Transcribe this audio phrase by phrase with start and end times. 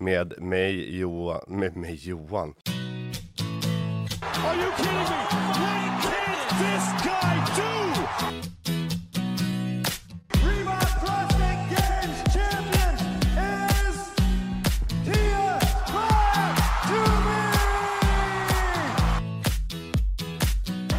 [0.00, 2.54] med mig Johan, med mig Johan.
[4.44, 5.18] Are you kidding me?
[5.58, 7.72] What can this guy do?
[10.46, 12.94] Reebok Plastic Games champion
[13.28, 13.96] is
[15.04, 15.48] Tia
[16.88, 17.46] Toomey!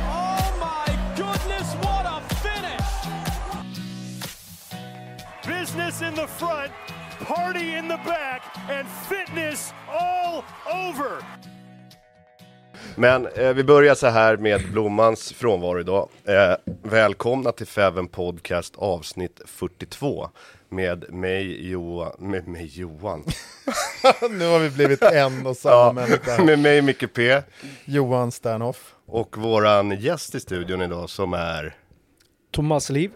[0.04, 2.90] Oh my goodness, what a finish!
[5.46, 6.72] Business in the front,
[7.26, 8.39] party in the back,
[8.70, 10.44] and fitness all
[10.90, 11.12] over.
[12.96, 16.10] Men eh, vi börjar så här med Blommans frånvaro idag.
[16.26, 20.30] Eh, välkomna till Feven Podcast avsnitt 42
[20.70, 23.24] med mig Johan, med mig Johan,
[24.30, 26.44] nu har vi blivit en och samma ja, människa.
[26.44, 27.42] med mig Micke P
[27.86, 28.96] Johan Sternhoff.
[29.06, 31.76] och våran gäst i studion idag som är
[32.52, 33.12] Thomas Liv.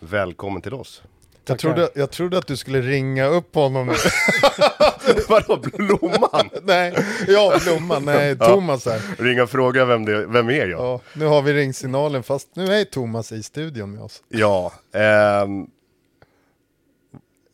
[0.00, 1.02] välkommen till oss.
[1.48, 3.88] Jag trodde, jag trodde att du skulle ringa upp honom.
[5.28, 6.50] Vadå Blomman?
[6.62, 6.94] nej,
[7.28, 9.00] ja, Blomman, nej, Thomas här.
[9.18, 10.80] Ringa och fråga vem, det, vem är jag?
[10.80, 14.22] Ja, nu har vi ringsignalen fast nu är Thomas i studion med oss.
[14.28, 15.66] Ja, ehm,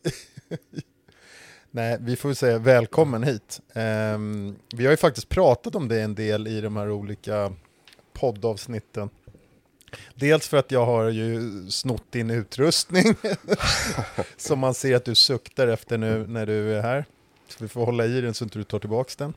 [1.71, 3.61] Nej, vi får säga välkommen hit.
[3.73, 7.53] Ehm, vi har ju faktiskt pratat om det en del i de här olika
[8.13, 9.09] poddavsnitten.
[10.15, 13.15] Dels för att jag har ju snott din utrustning
[14.37, 17.05] som man ser att du suktar efter nu när du är här.
[17.47, 19.33] Så vi får hålla i den så inte du tar tillbaks den.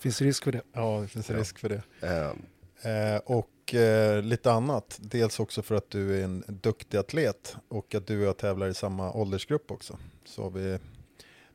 [0.00, 0.60] Finns risk för det.
[0.72, 1.82] Ja, det finns risk för det.
[2.06, 2.42] ehm,
[2.82, 4.98] Eh, och eh, lite annat.
[5.00, 8.68] Dels också för att du är en duktig atlet och att du och jag tävlar
[8.68, 9.98] i samma åldersgrupp också.
[10.24, 10.78] Så har vi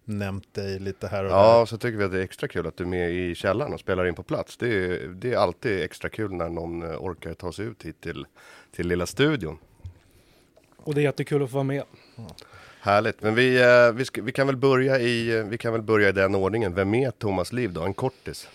[0.10, 1.66] nämnt dig lite här och ja, där.
[1.66, 3.80] så tycker vi att det är extra kul att du är med i källaren och
[3.80, 4.58] spelar in på plats.
[4.58, 8.02] Det är, det är alltid extra kul när någon eh, orkar ta sig ut hit
[8.02, 8.26] till,
[8.72, 9.58] till lilla studion.
[10.78, 11.84] Och det är jättekul att få vara med.
[12.82, 15.82] Härligt, men vi, eh, vi, ska, vi, kan väl börja i, eh, vi kan väl
[15.82, 16.74] börja i den ordningen.
[16.74, 17.82] Vem är Thomas Liv då?
[17.82, 18.48] En kortis?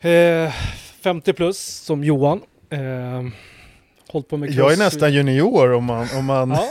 [0.00, 0.52] Eh,
[1.00, 2.40] 50 plus som Johan.
[2.70, 3.22] Eh,
[4.08, 4.50] hållit på med.
[4.50, 6.06] Jag är nästan junior om man...
[6.18, 6.68] Om man ja.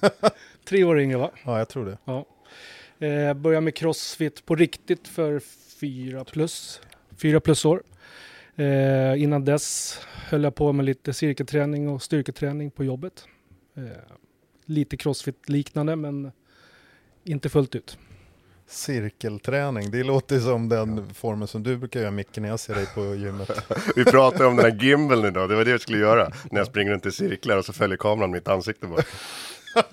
[0.00, 0.20] Ja.
[0.68, 1.30] Tre år yngre va?
[1.44, 1.98] jag tror det.
[2.04, 2.24] Ja.
[2.98, 5.40] Eh, började med crossfit på riktigt för
[5.80, 6.80] fyra plus.
[7.16, 7.82] Fyra plus år.
[8.56, 13.24] Eh, innan dess höll jag på med lite cirkelträning och styrketräning på jobbet.
[13.76, 13.82] Eh,
[14.64, 16.32] lite crossfit-liknande men
[17.24, 17.98] inte fullt ut.
[18.68, 22.86] Cirkelträning, det låter som den formen som du brukar göra Micke när jag ser dig
[22.94, 23.50] på gymmet.
[23.96, 26.32] Vi pratade om den här gimbalen idag, det var det jag skulle göra.
[26.50, 29.02] När jag springer runt i cirklar och så följer kameran mitt ansikte bara.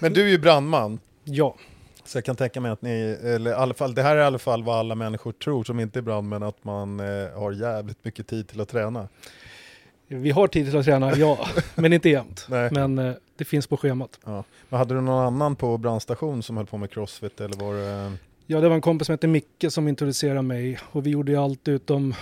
[0.00, 0.98] Men du är ju brandman.
[1.24, 1.56] Ja,
[2.10, 4.24] Så jag kan tänka mig att ni, eller i alla fall, det här är i
[4.24, 8.04] alla fall vad alla människor tror som inte är brandmän, att man eh, har jävligt
[8.04, 9.08] mycket tid till att träna.
[10.08, 11.38] vi har tid till att träna, ja,
[11.74, 12.46] men inte jämt.
[12.48, 12.70] Nej.
[12.72, 14.18] Men eh, det finns på schemat.
[14.24, 14.44] Ja.
[14.68, 18.12] Men hade du någon annan på brandstation som höll på med crossfit eller var det...
[18.46, 21.38] Ja, det var en kompis som hette Micke som introducerade mig och vi gjorde ju
[21.38, 22.14] allt utom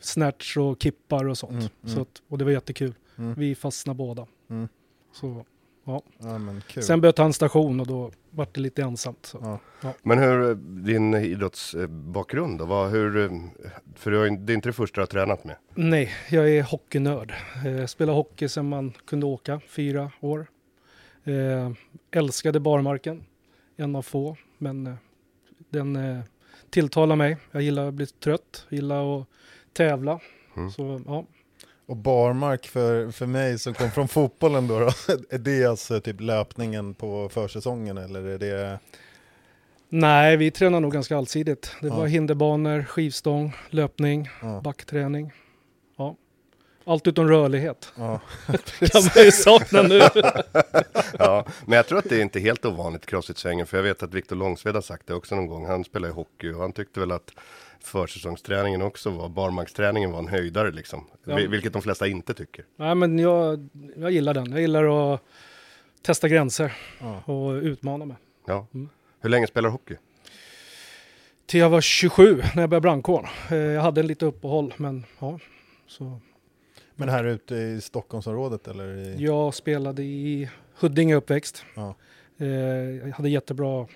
[0.00, 1.52] snatch och kippar och sånt.
[1.52, 2.02] Mm, Så mm.
[2.02, 2.94] att, och det var jättekul.
[3.18, 3.34] Mm.
[3.34, 4.26] Vi fastnade båda.
[4.50, 4.68] Mm.
[5.12, 5.44] Så,
[5.84, 6.02] ja.
[6.18, 6.82] Ja men kul.
[6.82, 9.26] Sen bytte han station och då var det lite ensamt.
[9.26, 9.58] Så.
[9.82, 9.92] Ja.
[10.02, 12.64] Men hur, din idrottsbakgrund då?
[12.64, 13.30] Vad, hur,
[13.94, 15.56] för du har, ju- det är inte det första du har tränat med?
[15.74, 17.34] Nej, jag är hockeynörd.
[17.66, 20.46] Eh, spelar hockey sedan man kunde åka, fyra år.
[21.24, 21.70] Eh,
[22.10, 23.24] älskade barmarken,
[23.76, 24.94] en av få, men eh,
[25.70, 26.20] den eh,
[26.70, 27.36] tilltalar mig.
[27.50, 29.26] Jag gillar att bli trött, gillar att
[29.72, 30.20] tävla.
[30.56, 30.70] Mm.
[30.70, 31.24] Så ja,
[31.86, 34.86] Och barmark för, för mig som kom från fotbollen då, då,
[35.30, 38.78] är det alltså typ löpningen på försäsongen eller är det...
[39.88, 41.76] Nej, vi tränar nog ganska allsidigt.
[41.80, 41.96] Det Ja.
[41.96, 45.32] var hinderbanor, skivstång, löpning, Ja, backträning.
[45.96, 46.16] Ja.
[46.86, 48.20] Allt utom rörlighet ja.
[48.78, 50.00] kan man ju sakna nu.
[51.18, 54.14] Ja, men jag tror att det är inte helt ovanligt crossfit-svängen, för jag vet att
[54.14, 55.66] Viktor Långsved har sagt det också någon gång.
[55.66, 57.30] Han spelar ju hockey och han tyckte väl att
[57.86, 61.06] försäsongsträningen också var, barmarksträningen var en höjdare liksom.
[61.24, 61.36] Ja.
[61.36, 62.64] Vil- Vilket de flesta inte tycker.
[62.76, 64.50] Nej, men jag, jag gillar den.
[64.52, 65.20] Jag gillar att
[66.02, 67.22] testa gränser Ja.
[67.32, 68.16] och utmana mig.
[68.46, 68.66] Ja.
[68.74, 68.88] Mm.
[69.20, 69.96] Hur länge spelar du hockey?
[71.46, 73.26] Till jag var 27 när jag började brandkåren.
[73.50, 75.38] Eh, Jag hade en lite uppehåll, men ja.
[75.86, 76.20] Så
[76.94, 78.96] Men här ute i Stockholmsområdet eller?
[78.96, 79.24] I...
[79.24, 81.64] jag spelade i Huddinge uppväxt.
[81.74, 81.94] Ja.
[82.38, 83.86] Eh, Jag hade jättebra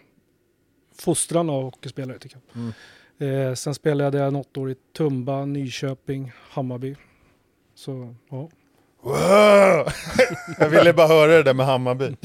[0.99, 2.61] fostran av hockeyspelare tycker jag.
[2.61, 2.73] Mm.
[3.19, 6.97] Eh, sen spelade jag något år i Tumba, Nyköping, Hammarby.
[7.75, 8.49] Så ja.
[9.03, 9.87] Wow!
[10.59, 12.17] Jag ville bara höra det där med Hammarby.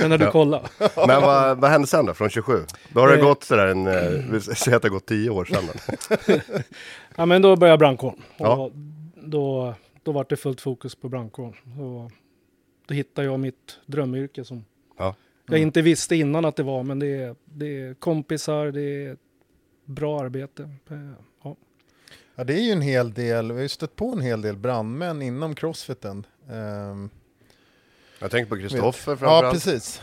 [0.00, 0.30] Men när du Ja.
[0.30, 0.62] kollar.
[1.06, 2.64] Men vad, vad hände sen då, från 27?
[2.88, 3.24] Då har det Eh.
[3.24, 5.64] gått sådär en, eh, vi säger att det har gått 10 år sedan.
[5.66, 6.34] då.
[7.16, 8.22] Ja men då började jag brandkåren.
[8.36, 8.70] Ja.
[9.14, 11.54] då, då var det fullt fokus på brandkåren.
[11.80, 12.10] Och
[12.88, 14.64] då hittade jag mitt drömyrke som
[14.98, 15.14] Ja.
[15.50, 15.66] Jag Mm.
[15.66, 19.16] inte visste innan att det var, men det är, det är kompisar, det är
[19.84, 20.62] bra arbete.
[20.90, 21.10] Eh,
[21.42, 21.56] Ja.
[22.34, 24.56] Ja, det är ju en hel del, vi har ju stött på en hel del
[24.56, 26.26] brandmän inom crossfiten.
[26.50, 27.10] Ehm,
[28.20, 29.52] Jag tänker på Kristoffer ja, framförallt.
[29.54, 30.02] precis.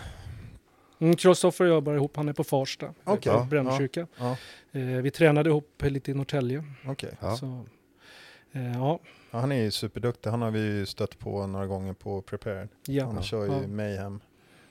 [0.99, 3.45] Mm, Kristoffer och jag jobbar ihop, han är på Farsta, okay.
[3.49, 4.07] Brännekyrka.
[4.17, 4.37] Ja,
[4.71, 6.63] Eh, vi tränade ihop lite i Norrtälje.
[7.21, 7.35] Ja.
[7.35, 7.65] Så,
[8.51, 8.99] eh, ja,
[9.31, 12.69] Ja, han är ju superduktig, han har vi ju stött på några gånger på Prepared.
[12.87, 13.67] ja, Han kör ju ja.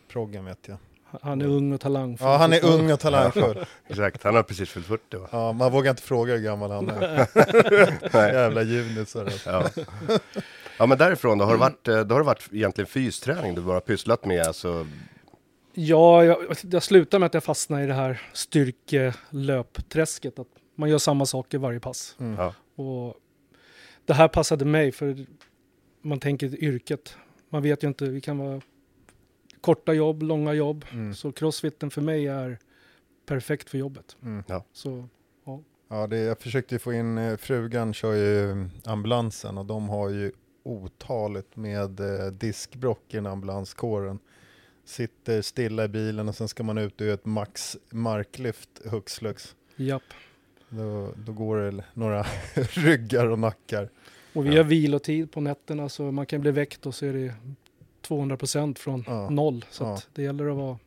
[0.06, 0.76] Mayhem-proggen vet jag.
[1.22, 2.28] Han är ung och talangfull.
[2.28, 3.66] Ja, han är ung och talangfull.
[3.86, 5.28] Exakt, han har precis fyllt 40 va?
[5.32, 8.32] Ja, man vågar inte fråga hur gammal han är.
[8.32, 9.32] Jävla junisar.
[9.46, 9.68] Ja.
[10.78, 13.60] ja men därifrån då, har det varit, eh, då har det varit egentligen fysträning du
[13.60, 14.86] bara har pysslat med alltså,
[15.74, 20.38] Ja, jag, jag slutar med att jag fastnar i det här styrkelöpträsket.
[20.38, 22.16] Att man gör samma saker varje pass.
[22.20, 22.38] Mm.
[22.38, 22.54] Ja.
[22.84, 23.14] Och
[24.04, 25.26] det här passade mig för
[26.02, 27.16] man tänker yrket.
[27.48, 28.60] Man vet ju inte, vi kan vara
[29.60, 30.84] korta jobb, långa jobb.
[30.92, 31.14] Mm.
[31.14, 32.58] Så crossfiten för mig är
[33.26, 34.16] perfekt för jobbet.
[34.22, 34.42] Mm.
[34.72, 35.08] Så
[35.88, 40.08] Ja, det, jag försökte få in, eh, frugan kör ju mm, ambulansen och de har
[40.10, 40.32] ju
[40.62, 44.18] otaligt med eh, diskbrock i ambulanskåren.
[44.84, 49.18] Sitter stilla i bilen och sen ska man ut och göra ett max marklyft hux
[49.18, 49.56] flux.
[49.76, 50.02] japp.
[50.68, 52.22] Då, då går det några
[52.54, 53.88] ryggar och nackar.
[54.32, 54.56] Och vi Ja.
[54.56, 57.34] har vilotid på nätterna så man kan bli väckt och så är det
[58.06, 59.30] 200 procent från Ja.
[59.30, 59.64] noll.
[59.70, 59.94] Så Ja.
[59.94, 60.78] att det gäller att vara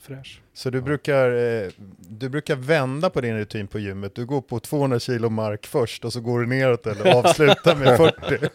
[0.00, 0.40] fräsch.
[0.54, 1.30] Så du brukar,
[1.64, 4.14] eh, du brukar vända på din rutin på gymmet.
[4.14, 7.96] Du går på 200 kilo mark först och så går du neråt eller avslutar med
[7.96, 8.48] 40.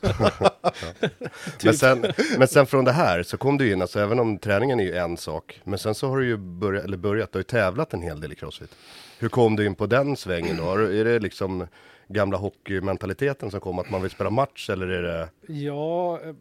[1.64, 2.06] men, sen,
[2.38, 4.96] men sen från det här så kom du in, alltså även om träningen är ju
[4.96, 7.94] en sak, men sen så har du ju börjat, eller börjat, du har ju tävlat
[7.94, 8.76] en hel del i crossfit.
[9.20, 10.72] Hur kom du in på den svängen då?
[10.74, 11.68] Är det liksom
[12.08, 15.30] gamla hockeymentaliteten som kom, att man vill spela match eller är det?
[15.54, 16.34] Ja, eh,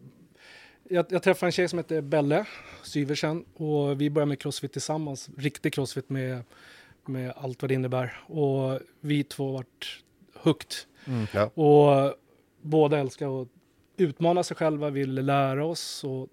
[0.89, 2.45] jag, jag träffade en tjej som heter Belle
[2.83, 5.29] Syversen och vi började med crossfit tillsammans.
[5.37, 6.43] Riktig crossfit med,
[7.05, 8.19] med allt vad det innebär.
[8.25, 10.03] Och vi två vart
[10.33, 10.71] hooked.
[11.33, 11.45] Ja.
[11.45, 12.15] Och
[12.61, 13.47] båda älskar att
[13.97, 16.03] utmana sig själva, vill lära oss.
[16.03, 16.27] Och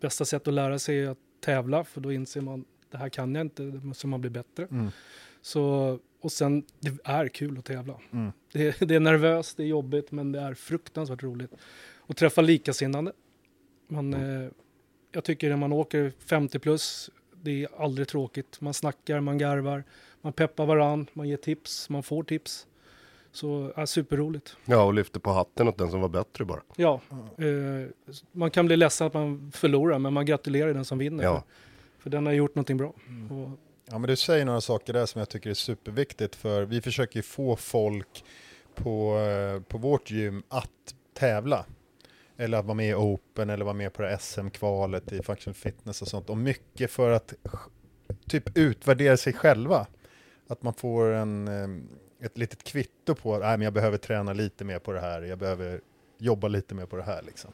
[0.00, 3.34] bästa sätt att lära sig är att tävla, för då inser man det här kan
[3.34, 4.66] jag inte, det måste man bli bättre.
[4.70, 4.90] Mm.
[5.42, 8.00] Så, och sen, det är kul att tävla.
[8.12, 8.32] Mm.
[8.52, 11.52] Det, det är nervöst, det är jobbigt, men det är fruktansvärt roligt.
[11.96, 13.12] Och träffa likasinnande.
[13.90, 14.50] Man, eh,
[15.12, 17.10] jag tycker när man åker 50 plus,
[17.42, 18.60] det är aldrig tråkigt.
[18.60, 19.84] Man snackar, man garvar,
[20.20, 22.66] man peppar varann, man ger tips, man får tips.
[23.32, 24.56] Så är superroligt.
[24.64, 26.60] ja, och lyfte på hatten åt den som var bättre bara.
[26.76, 27.00] Ja,
[27.38, 31.24] eh, man kan bli ledsen att man förlorar, men man gratulerar den som vinner.
[31.24, 31.44] Ja.
[31.96, 32.94] För, för den har gjort någonting bra.
[33.08, 33.42] Mm.
[33.42, 33.58] Och,
[33.92, 37.22] Ja, men du säger några saker där som jag tycker är superviktigt för vi försöker
[37.22, 38.24] få folk
[38.74, 41.64] på, eh, på vårt gym att tävla.
[42.40, 46.02] Eller att vara med i Open eller vara med på det SM-kvalet i Functional Fitness
[46.02, 46.30] och sånt.
[46.30, 47.34] Och mycket för att
[48.28, 49.86] typ utvärdera sig själva.
[50.46, 51.88] Att man får en, ehm,
[52.20, 55.38] ett litet kvitto på att men jag behöver träna lite mer på det här, jag
[55.38, 55.80] behöver
[56.18, 57.22] jobba lite mer på det här.
[57.22, 57.50] Liksom.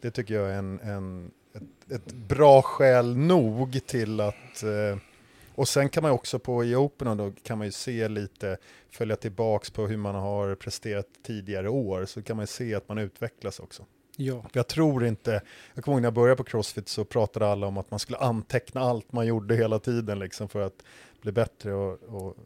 [0.00, 4.96] Det tycker jag är en, en, ett, ett bra skäl nog till att eh,
[5.54, 8.56] och sen kan man också på i Open då kan man ju se lite,
[8.90, 12.88] följa tillbaks på hur man har presterat tidigare år, så kan man ju se att
[12.88, 13.84] man utvecklas också
[14.20, 15.42] ja, jag tror inte,
[15.74, 18.18] jag kommer ihåg när jag började på Crossfit så pratade alla om att man skulle
[18.18, 20.82] anteckna allt man gjorde hela tiden liksom för att
[21.22, 22.36] bli bättre och, och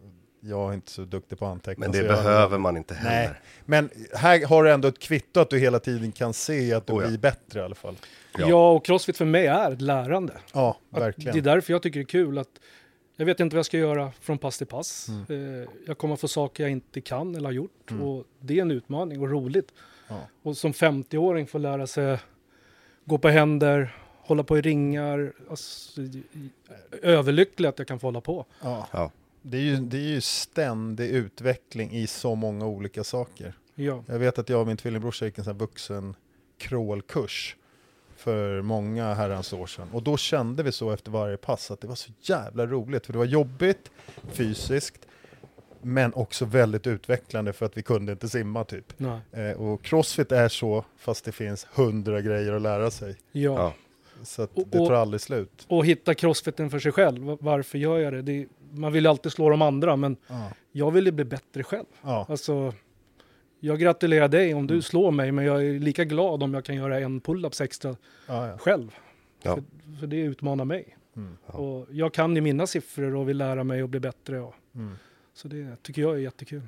[0.40, 1.80] jag är inte så duktig på att anteckna.
[1.80, 3.28] Men det så jag- behöver man inte heller.
[3.28, 3.30] Nej,
[3.64, 6.92] men här har du ändå ett kvitto att du hela tiden kan se att du
[6.92, 7.08] Oh ja.
[7.08, 7.96] blir bättre i alla fall.
[8.38, 8.46] Ja.
[8.48, 8.70] ja.
[8.72, 10.32] och crossfit för mig är ett lärande.
[10.52, 11.32] Ja, Att verkligen.
[11.32, 12.48] Det är därför jag tycker det är kul att
[13.16, 15.08] jag vet inte vad jag ska göra från pass till pass.
[15.08, 15.62] Mm.
[15.62, 17.90] Eh, jag kommer få saker jag inte kan eller har gjort.
[17.90, 18.02] Mm.
[18.02, 19.72] Och det är en utmaning och roligt.
[20.14, 20.28] Ja.
[20.42, 22.18] Och som 50-åring få lära sig
[23.04, 25.32] gå på händer, hålla på i ringar.
[25.50, 26.00] Alltså,
[27.02, 28.46] överlycklig att jag kan få hålla på.
[28.60, 28.88] Ja.
[28.92, 29.10] Ja.
[29.42, 33.54] Det, är ju, det är ju ständig utveckling i så många olika saker.
[33.74, 36.16] Ja, Jag vet att jag och min tvillingbrorsa gick en sån här vuxen
[36.58, 37.56] crawlkurs
[38.16, 39.88] för många herrans år sedan.
[39.92, 43.06] Och då kände vi så efter varje pass att det var så jävla roligt.
[43.06, 43.90] För det var jobbigt
[44.32, 45.06] fysiskt,
[45.84, 48.92] men också väldigt utvecklande för att vi kunde inte simma typ.
[49.32, 53.16] Eh, och crossfit är så, fast det finns hundra grejer att lära sig.
[53.32, 53.40] ja.
[53.54, 53.74] Ja.
[54.22, 55.64] Så att Och- det tar aldrig slut.
[55.68, 57.22] Och hitta crossfiten för sig själv.
[57.22, 58.22] Va- Varför gör jag det?
[58.22, 60.50] det man vill ju alltid slå de andra, men Ja.
[60.72, 61.84] jag vill ju bli bättre själv.
[62.02, 62.26] Ja.
[62.28, 62.72] Alltså,
[63.60, 64.66] jag gratulerar dig om Mm.
[64.66, 67.96] du slår mig, men jag är lika glad om jag kan göra en pull-ups extra
[68.28, 68.58] Ja, ja.
[68.58, 68.94] själv.
[69.42, 69.54] Ja.
[69.54, 69.62] För,
[70.00, 70.96] för det utmanar mig.
[71.16, 71.36] Mm.
[71.46, 71.52] Ja.
[71.58, 74.40] Och jag kan ju mina siffror och vill lära mig att bli bättre.
[74.40, 74.94] Och, Mm.
[75.34, 76.62] Så det tycker jag är jättekul.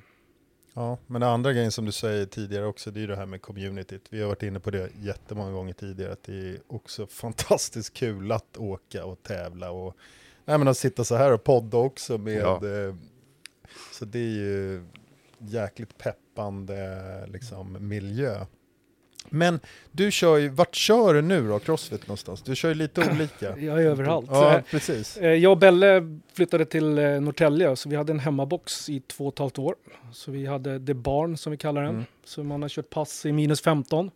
[0.75, 3.27] Ja, men den andra grejen som du säger tidigare också, det är ju det här
[3.27, 4.03] med communityt.
[4.11, 8.33] Vi har varit inne på det jättemånga gånger tidigare, att det är också fantastiskt kul
[8.33, 9.97] att åka och tävla och
[10.45, 12.55] Nej men att sitta så här och podda också med, Ja.
[12.57, 12.95] eh,
[13.93, 14.85] så det är ju
[15.39, 18.47] jäkligt peppande liksom miljö.
[19.31, 19.61] Men
[19.93, 22.43] du kör ju, vart kör du nu då, Crossfit någonstans?
[22.43, 23.59] Du kör ju lite olika.
[23.59, 24.27] Jag är överallt.
[24.31, 25.17] Ja, precis.
[25.17, 29.27] Eh, Jag och Belle flyttade till eh, Norrtälje, så vi hade en hemmabox i två
[29.27, 29.75] och ett halvt år.
[30.13, 31.91] Så vi hade The Barn som vi kallar den.
[31.95, 32.05] Mm.
[32.25, 34.11] Så man har kört pass i minus 15.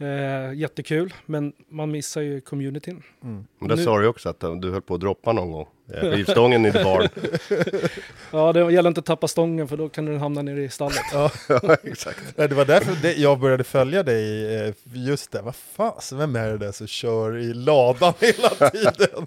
[0.00, 3.02] Eh, jättekul, men man missar ju communityn.
[3.22, 3.44] Mm.
[3.58, 5.66] Men det Nu- sa du ju också att du höll på att droppa någon gång.
[5.94, 7.08] Eh, Skivstången i barn.
[8.32, 11.00] Ja, det gäller inte att tappa stången för då kan den hamna nere i stallet.
[11.12, 11.30] ja,
[11.82, 12.34] exakt.
[12.36, 16.48] Ja, Det var därför jag började följa dig, eh, just det, vad fan, vem är
[16.50, 19.26] det där som kör i ladan hela tiden?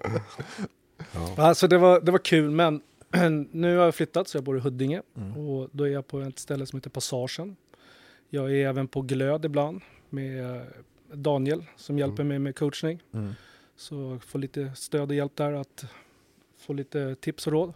[1.37, 2.81] Alltså det var, det var kul, men
[3.51, 5.01] nu har jag flyttat så jag bor i Huddinge.
[5.17, 5.37] Mm.
[5.49, 7.55] Och då är jag på ett ställe som heter Passagen.
[8.29, 10.61] Jag är även på Glöd ibland med
[11.13, 13.03] Daniel som hjälper mig med coachning.
[13.13, 13.33] Mm.
[13.75, 15.85] Så får lite stöd och hjälp där att
[16.57, 17.73] få lite tips och råd.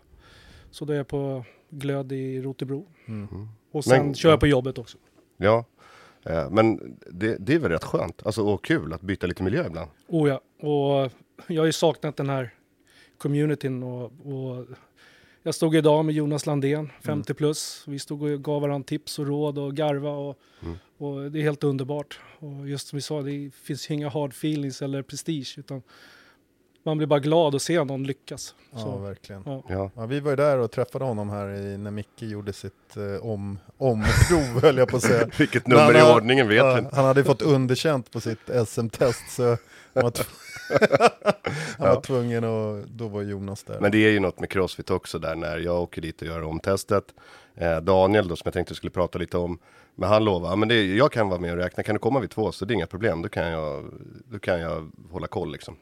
[0.72, 2.88] Så då är jag på Glöd i Rotebro.
[3.06, 3.28] Mm.
[3.72, 4.98] Och sen Men- kör jag på jobbet också.
[5.38, 5.66] Ja,
[6.24, 9.68] eh, men det, det är väl rätt skönt, alltså och kul att byta lite miljö
[9.68, 9.92] ibland.
[10.08, 11.12] Oh ja, och
[11.48, 12.54] jag har ju saknat den här
[13.18, 14.66] communityn och, och
[15.46, 17.84] jag stod idag med Jonas Landén, 50 plus.
[17.88, 20.78] Vi stod och gav varandra tips och råd och garva och, Mm.
[20.98, 22.20] och det är helt underbart.
[22.40, 25.82] Och just som vi sa, det finns ju inga hard feelings eller prestige utan
[26.84, 28.56] man blir bara glad att se någon lyckas.
[28.72, 29.42] Ja, Så, verkligen.
[29.46, 29.64] ja.
[29.70, 32.98] Ja, Ja, vi var ju där och träffade honom här i, när Micke gjorde sitt
[32.98, 35.28] eh, om, omprov, höll jag på att säga.
[35.38, 36.96] vilket nummer Men, i ordningen vet vi Ja, inte.
[36.96, 39.58] han hade fått underkänt på sitt SM-test, så han
[40.04, 40.12] var,
[41.78, 42.02] han var Ja.
[42.02, 43.80] tvungen och då var Jonas där.
[43.80, 46.44] Men det är ju något med Crossfit också där när jag åker dit och gör
[46.44, 47.14] om testet.
[47.56, 49.60] Eh, Daniel då som jag tänkte skulle prata lite om.
[49.96, 52.20] Men han lovar, ja, men det, jag kan vara med och räkna, kan du komma
[52.20, 53.86] vid två så det är inga problem, då kan jag,
[54.32, 55.76] då kan jag hålla koll liksom.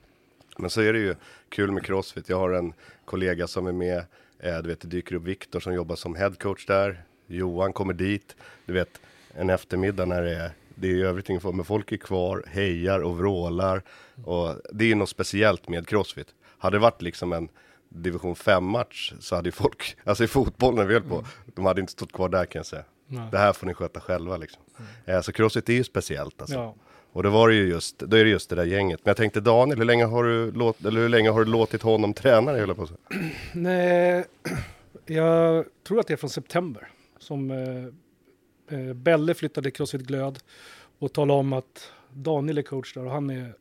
[0.57, 1.15] Men så är det ju
[1.49, 2.73] kul med Crossfit, jag har en
[3.05, 3.97] kollega som är med,
[4.39, 8.35] eh, du vet det dyker upp Viktor som jobbar som headcoach där, Johan kommer dit,
[8.65, 9.01] du vet
[9.35, 12.99] en eftermiddag när det är det är ju everything for, men folk är kvar, hejar
[12.99, 13.81] och vrålar
[14.23, 16.27] och det är ju något speciellt med Crossfit.
[16.57, 17.49] Hade det varit liksom en
[17.89, 21.65] division 5 match så hade ju folk, alltså i fotboll när vi höll på, de
[21.65, 22.83] hade inte stått kvar där kan jag säga.
[23.07, 23.27] Nej.
[23.31, 24.61] Det här får ni sköta själva liksom.
[25.05, 26.55] Eh, så Crossfit är ju speciellt alltså.
[26.55, 26.75] Ja.
[27.11, 28.99] Och då var det ju just, då är det just det där gänget.
[29.03, 31.81] Men jag tänkte Daniel, hur länge har du, låt, eller hur länge har du låtit
[31.81, 32.99] honom träna dig, höll på säga?
[33.53, 34.25] Nej,
[35.05, 36.87] jag tror att det är från september
[37.19, 37.51] som
[38.67, 40.39] eh, Belle flyttade till Crossfit Glöd
[40.99, 43.53] och talade om att Daniel är coach där och han är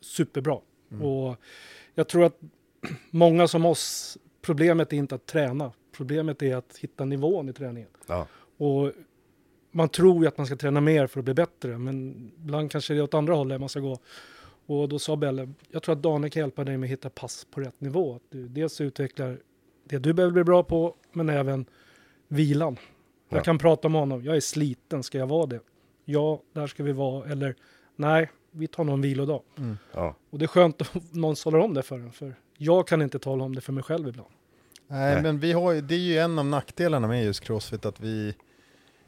[0.00, 0.58] superbra.
[1.02, 1.36] Och
[1.94, 2.40] jag tror att
[3.10, 5.72] många som oss, problemet är inte att träna.
[5.92, 7.90] Problemet är att hitta nivån i träningen.
[8.06, 8.26] Ja.
[8.56, 8.92] Och
[9.70, 12.94] man tror ju att man ska träna mer för att bli bättre, men ibland kanske
[12.94, 13.98] det är åt andra hållet man ska gå.
[14.66, 17.46] Och då sa Belle, jag tror att Daniel kan hjälpa dig med att hitta pass
[17.50, 18.14] på rätt nivå.
[18.14, 19.38] Att du dels utvecklar
[19.84, 21.66] det du behöver bli bra på, men även
[22.28, 22.76] vilan.
[23.32, 23.44] Jag Ja.
[23.44, 25.60] kan prata med honom, jag är sliten, ska jag vara det?
[26.04, 27.28] Ja, där ska vi vara.
[27.30, 27.54] Eller
[27.96, 29.42] nej, vi tar någon vilodag.
[29.94, 30.14] Ja.
[30.30, 33.18] Och det är skönt att någon talar om det för en, för jag kan inte
[33.18, 34.28] tala om det för mig själv ibland.
[34.86, 35.22] Nej, Nej.
[35.22, 38.34] men vi har det är ju en av nackdelarna med just Crossfit att vi,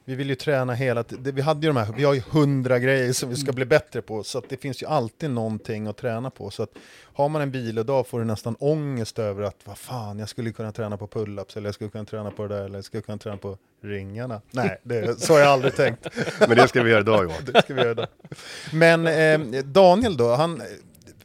[0.05, 1.35] vi vill ju träna hela tiden.
[1.35, 4.03] Vi hade ju de här, vi har ju hundra grejer som vi ska bli bättre
[4.03, 6.51] på, så det finns ju alltid någonting att träna på.
[6.51, 6.71] Så att
[7.03, 10.73] har man en vilodag får du nästan ångest över att vad fan, jag skulle kunna
[10.73, 13.19] träna på pull-ups, eller jag skulle kunna träna på det där, eller jag skulle kunna
[13.19, 14.41] träna på ringarna.
[14.51, 16.07] Nej, det, så har jag aldrig tänkt.
[16.49, 17.37] Men det ska vi göra idag Johan.
[17.53, 18.07] Det ska vi göra då.
[18.73, 20.63] Men eh, Daniel då, han,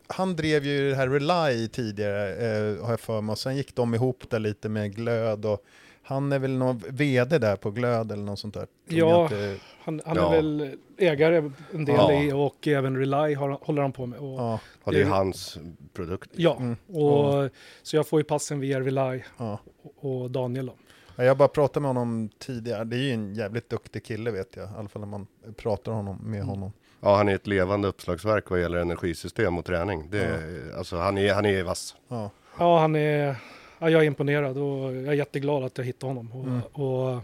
[0.07, 3.75] han drev ju det här Rely tidigare, eh, har jag för mig, och sen gick
[3.75, 5.65] de ihop där lite med Glöd och
[6.09, 8.67] han är väl någon vd där på Glöd eller något sånt där?
[8.87, 9.23] Ja.
[9.23, 10.31] inte- Han, han Ja.
[10.31, 12.13] är väl ägare en del Ja.
[12.23, 14.19] i och även Rely har, håller han på med.
[14.19, 15.57] Och, ja, Ja, det är hans
[15.93, 16.29] produkt.
[16.35, 16.75] Ja, Mm.
[17.03, 17.49] och,
[17.83, 19.59] så jag får ju passen via Rely ja.
[19.83, 20.73] och, och Daniel då.
[21.15, 24.31] Ja, Jag har bara pratat med honom tidigare, det är ju en jävligt duktig kille
[24.31, 26.71] vet jag, i alla fall när man pratar honom, med honom.
[27.01, 30.07] Ja, han är ett levande uppslagsverk vad gäller energisystem och träning.
[30.11, 31.95] Det är, alltså, han, är, han är vass.
[32.07, 32.29] Ja.
[32.59, 33.35] Ja, han är,
[33.79, 36.31] ja, jag är imponerad och jag är jätteglad att jag hittade honom.
[36.31, 36.61] Och, Mm.
[36.61, 37.23] och,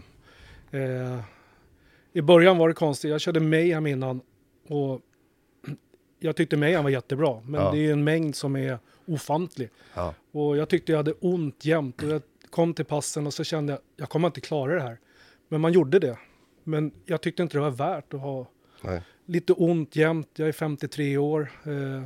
[0.80, 1.20] eh,
[2.12, 4.20] I början var det konstigt, jag körde Mayhem innan
[4.68, 5.00] och
[6.18, 7.70] jag tyckte Mayhem var jättebra, men Ja.
[7.72, 9.70] det är en mängd som är ofantlig.
[9.94, 10.14] Ja.
[10.32, 13.72] Och jag tyckte jag hade ont jämt och jag kom till passen och så kände
[13.72, 14.98] jag, jag kommer inte klara det här.
[15.48, 16.18] Men man gjorde det.
[16.64, 18.46] Men jag tyckte inte det var värt att ha
[18.82, 19.02] Nej.
[19.26, 20.28] lite ont jämt.
[20.36, 21.52] Jag är 53 år.
[21.64, 22.02] Eh,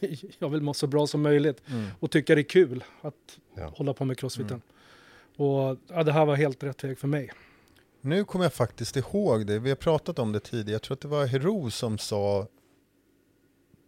[0.38, 1.86] jag vill må så bra som möjligt Mm.
[2.00, 3.72] och tycka det är kul att Ja.
[3.76, 4.62] hålla på med crossfiten.
[5.36, 7.30] Och ja, det här var helt rätt väg för mig.
[8.00, 11.00] Nu kommer jag faktiskt ihåg det, vi har pratat om det tidigare, jag tror att
[11.00, 12.46] det var Hero som sa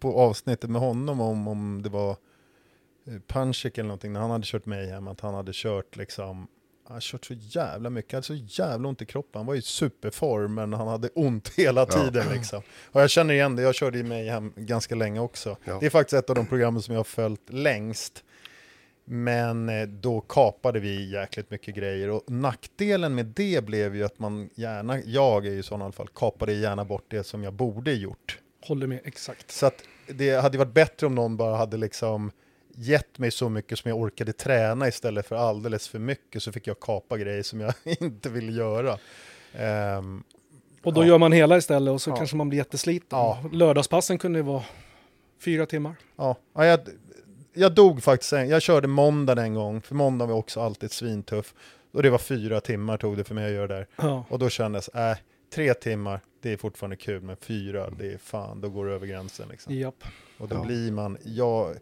[0.00, 2.10] på avsnittet med honom om, om det var
[3.06, 6.46] eh, Punchik eller någonting, när han hade kört mig hem, att han hade kört liksom
[6.84, 9.38] han hade kört så jävla mycket, han hade så jävla ont i kroppen.
[9.38, 12.62] Han var i superform, men han hade ont hela tiden liksom.
[12.84, 15.56] Och jag känner igen det, jag körde i mig hem ganska länge också.
[15.64, 15.78] Ja.
[15.80, 18.24] Det är faktiskt ett av de programmen som jag har följt längst.
[19.04, 24.18] Men eh, då kapade vi jäkligt mycket grejer och nackdelen med det blev ju att
[24.18, 27.92] man gärna, jag är ju i sådana fall, kapade gärna bort det som jag borde
[27.92, 28.38] gjort.
[28.66, 29.50] Håller med, exakt.
[29.50, 32.30] Så att det hade varit bättre om någon bara hade liksom
[32.82, 36.66] gett mig så mycket som jag orkade träna istället för alldeles för mycket så fick
[36.66, 38.98] jag kapa grejer som jag inte ville göra.
[39.54, 40.22] Ehm,
[40.82, 41.06] Och då Ja.
[41.06, 42.16] gör man hela istället och så Ja.
[42.16, 43.18] kanske man blir jättesliten.
[43.18, 43.44] Ja.
[43.52, 44.62] Lördagspassen kunde ju vara
[45.40, 45.94] fyra timmar.
[46.16, 46.80] ja, ja, jag,
[47.54, 51.54] jag dog faktiskt, en, jag körde måndag en gång, för måndag var också alltid svintuff.
[51.92, 53.86] Och det var fyra timmar tog det för mig att göra där.
[53.96, 54.24] Ja.
[54.28, 55.16] Och då kändes, äh,
[55.54, 59.06] tre timmar, det är fortfarande kul, men fyra, det är fan, då går det över
[59.06, 59.74] gränsen liksom.
[59.74, 60.04] Japp.
[60.38, 60.62] Och då Ja.
[60.64, 61.76] blir man, jag,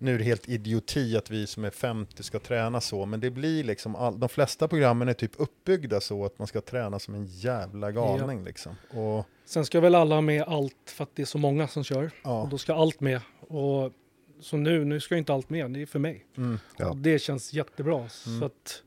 [0.00, 3.30] nu är det helt idioti att vi som är 50 ska träna så, men det
[3.30, 7.14] blir liksom, all, de flesta programmen är typ uppbyggda så att man ska träna som
[7.14, 8.76] en jävla galning liksom.
[8.90, 11.84] Och Sen ska väl alla ha med allt för att det är så många som
[11.84, 12.04] kör.
[12.04, 13.20] Och ja, då ska allt med.
[13.40, 13.92] Och
[14.40, 16.26] så nu, nu ska inte allt med, det är för mig.
[16.36, 16.58] mm.
[16.76, 16.88] Ja.
[16.90, 17.94] Och det känns jättebra.
[17.96, 18.08] Mm.
[18.40, 18.82] Så att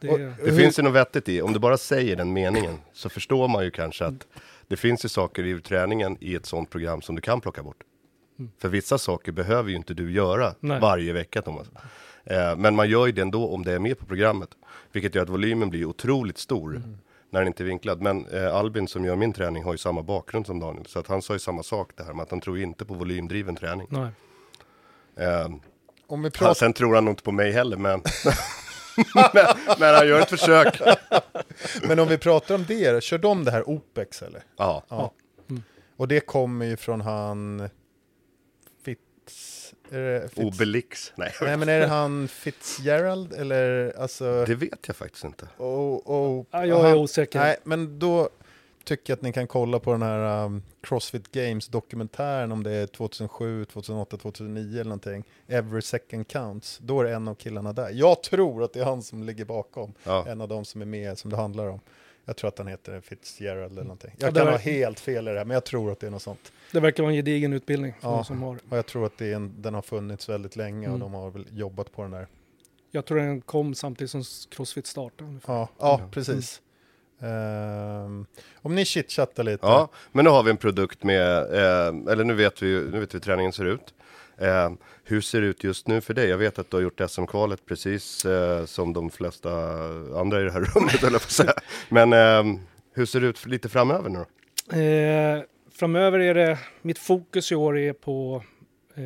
[0.00, 2.78] det, Och- Det Hur- finns ju något vettigt i, om du bara säger den meningen
[2.92, 4.26] så förstår man ju kanske att
[4.68, 7.82] det finns ju saker i träningen i ett sånt program som du kan plocka bort.
[8.38, 8.50] Mm.
[8.58, 10.80] För vissa saker behöver ju inte du göra Nej.
[10.80, 11.66] varje vecka Thomas.
[12.24, 14.48] Eh, men man gör ju det ändå om det är med på programmet.
[14.92, 16.82] Vilket gör att volymen blir otroligt stor
[17.30, 18.00] när den inte är vinklad.
[18.02, 20.86] Men eh, Albin som gör min träning har ju samma bakgrund som Daniel.
[20.86, 22.94] Så att han sa ju samma sak det här med att han tror inte på
[22.94, 23.86] volymdriven träning.
[23.90, 24.02] nej.
[24.02, 24.10] om
[25.16, 25.48] Eh,
[26.08, 28.02] vi han, pratar, sen tror han nog inte på mig heller men,
[29.34, 29.46] men,
[29.78, 30.80] men han gör ett försök.
[31.88, 34.42] men om vi pratar om det, kör de det här OPEX eller?
[34.56, 34.82] Ja.
[34.88, 35.12] Ja.
[35.50, 35.62] Mm.
[35.96, 37.68] Och det kommer ju från han
[39.90, 41.12] är det Fitz Obelix.
[41.16, 44.44] Nej, Nej men är det han Fitzgerald eller alltså?
[44.44, 45.48] det vet jag faktiskt inte.
[45.58, 47.38] Oh, oh, Ja, jag är han- osäker.
[47.38, 48.28] Nej, men då
[48.84, 52.70] tycker jag att ni kan kolla på den här um, Crossfit Games dokumentären om det
[52.72, 55.24] är 2007, 2008, 2009 eller någonting.
[55.48, 56.78] Every second counts.
[56.82, 57.90] Då är det en av killarna där.
[57.92, 59.92] Jag tror att det är han som ligger bakom.
[60.04, 60.24] Ja.
[60.28, 61.80] En av de som är med som det handlar om.
[62.28, 64.10] Jag tror att han heter Fitzgerald eller någonting.
[64.18, 66.00] Ja, Jag det kan var- ha helt fel i det här, men jag tror att
[66.00, 66.52] det är något sånt.
[66.72, 68.24] Det verkar vara en gedigen utbildning Ja.
[68.24, 68.58] som har.
[68.70, 71.00] Och jag tror att det är en, den har funnits väldigt länge och Mm.
[71.00, 72.26] de har väl jobbat på den där.
[72.90, 75.28] Jag tror den kom samtidigt som Crossfit startade.
[75.30, 75.52] ungefär.
[75.54, 76.08] Ja, ja Ja.
[76.12, 76.60] precis.
[77.20, 78.26] Ehm,
[78.62, 79.66] om ni chitchattar lite.
[79.66, 83.00] Ja, men nu har vi en produkt med, eh, eller nu vet vi ju- nu
[83.00, 83.94] vet vi hur träningen ser ut.
[84.38, 84.72] Eh,
[85.04, 86.28] hur ser det ut just nu för dig?
[86.28, 89.50] Jag vet att du har gjort SM-kvalet precis eh, som de flesta
[90.20, 91.52] andra i det här rummet, eller på säga.
[91.88, 92.60] Men eh,
[92.92, 94.76] hur ser det ut lite framöver nu då?
[94.78, 98.42] Eh, framöver är det, mitt fokus i år är på
[98.94, 99.02] eh,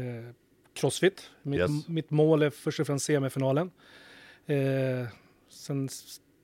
[0.74, 1.22] Crossfit.
[1.42, 1.88] Mitt, Yes.
[1.88, 3.70] mitt mål är först och främst semifinalen.
[4.46, 4.56] Eh,
[5.50, 5.88] sen,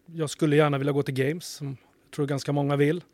[0.07, 1.67] jag skulle gärna vilja gå till Games, som
[2.05, 3.05] jag tror ganska många vill.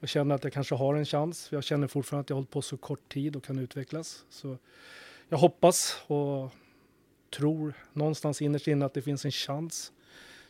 [0.00, 1.48] Jag känner att jag kanske har en chans.
[1.52, 4.24] Jag känner fortfarande att jag har hållit på så kort tid och kan utvecklas.
[4.30, 4.58] Så
[5.28, 6.50] jag hoppas och
[7.36, 9.92] tror någonstans innerst inne att det finns en chans.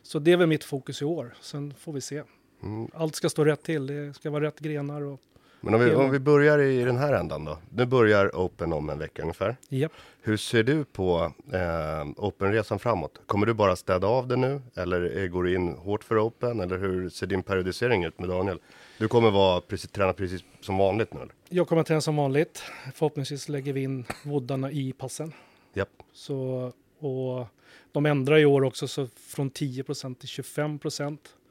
[0.03, 1.35] Så det är väl mitt fokus i år.
[1.41, 2.23] Sen får vi se.
[2.63, 2.89] Mm.
[2.95, 3.87] Allt ska stå rätt till.
[3.87, 5.21] Det ska vara rätt grenar och
[5.61, 7.59] Men om vi, om vi börjar i den här ändan då.
[7.71, 9.57] Nu börjar Open om en vecka ungefär.
[9.69, 9.93] Japp.
[10.23, 13.21] Hur ser du på eh, Open-resan framåt?
[13.27, 14.61] Kommer du bara städa av det nu?
[14.75, 16.61] Eller eh, går du in hårt för Open?
[16.61, 18.59] Eller hur ser din periodisering ut med Daniel?
[18.99, 21.35] Du kommer vara precis, träna precis som vanligt nu eller?
[21.49, 22.63] Jag kommer träna som vanligt.
[22.95, 25.33] Förhoppningsvis lägger vi in voddarna i passen.
[25.75, 26.03] Japp.
[26.13, 27.47] Så, och
[27.93, 30.79] de ändrar i år också så från 10% till 25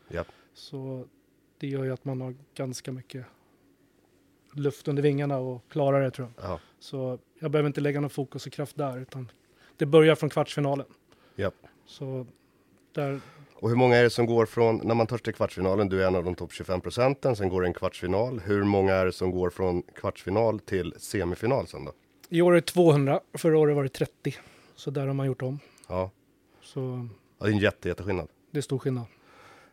[0.08, 0.28] Japp.
[0.54, 1.06] Så
[1.60, 3.26] det gör ju att man har ganska mycket
[4.54, 6.50] luft under vingarna och klarar det tror jag.
[6.50, 6.60] Ja.
[6.80, 9.32] Så jag behöver inte lägga någon fokus och kraft där utan
[9.78, 10.86] det börjar från kvartsfinalen.
[11.36, 11.56] Japp.
[11.86, 12.26] Så
[12.92, 13.22] där,
[13.60, 16.04] Och hur många är det som går från, när man tar sig till kvartsfinalen, du
[16.04, 18.40] är en av de topp 25 procenten, sen går det en kvartsfinal.
[18.46, 21.92] Hur många är det som går från kvartsfinal till semifinal sen då?
[22.30, 24.36] I år är det 200, förra året var det 30.
[24.76, 25.60] Så där har man gjort om.
[25.88, 26.12] Ja,
[26.62, 27.08] Så
[27.40, 28.28] ja det är en jätte, jätteskillnad.
[28.52, 29.06] det är stor skillnad.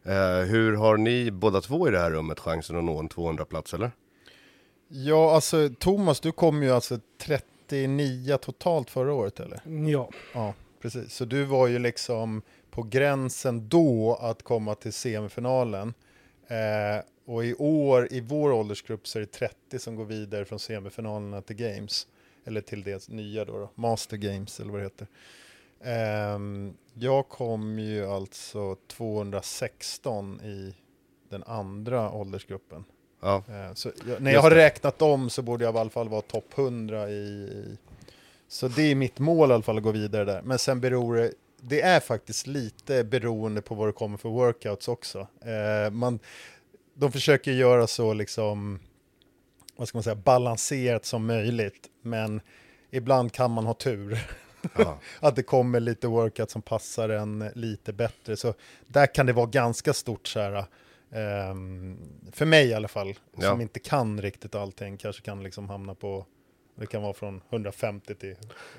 [0.03, 3.75] Eh, hur har ni båda två i det här rummet chansen att nå en 200-plats
[3.75, 3.90] eller?
[4.88, 6.99] Ja, alltså Thomas, du kom ju alltså
[7.68, 9.61] 39 totalt förra året eller?
[9.90, 11.14] Ja, Ja, precis.
[11.14, 15.94] Så du var ju liksom på gränsen då att komma till semifinalen.
[16.49, 20.59] Eh, och i år, i vår åldersgrupp, så är det 30 som går vidare från
[20.59, 22.07] semifinalerna till Games.
[22.44, 25.07] Eller till det nya då, då Master Games eller vad det heter.
[25.85, 30.75] Ehm, jag kom ju alltså 216 i
[31.29, 32.85] den andra åldersgruppen.
[33.20, 36.09] Ja, Eh, Så jag, när jag har räknat om så borde jag i alla fall
[36.09, 37.79] vara topp 100 i, i
[38.54, 40.42] Så det är mitt mål i alla fall att gå vidare där.
[40.42, 44.88] Men sen beror det, det är faktiskt lite beroende på vad det kommer för workouts
[44.88, 45.26] också.
[45.44, 46.18] Eh, man,
[46.94, 48.80] de försöker göra så liksom,
[49.76, 51.88] vad ska man säga, balanserat som möjligt.
[52.02, 52.40] Men
[52.90, 54.18] ibland kan man ha tur.
[54.78, 54.98] Ja.
[55.20, 58.36] att det kommer lite workout som passar en lite bättre.
[58.36, 58.54] Så
[58.86, 60.64] där kan det vara ganska stort så här.
[61.12, 61.98] ehm,
[62.32, 63.50] för mig i alla fall, Ja.
[63.50, 66.26] som inte kan riktigt allting, kanske kan liksom hamna på,
[66.76, 68.34] det kan vara från 150 till,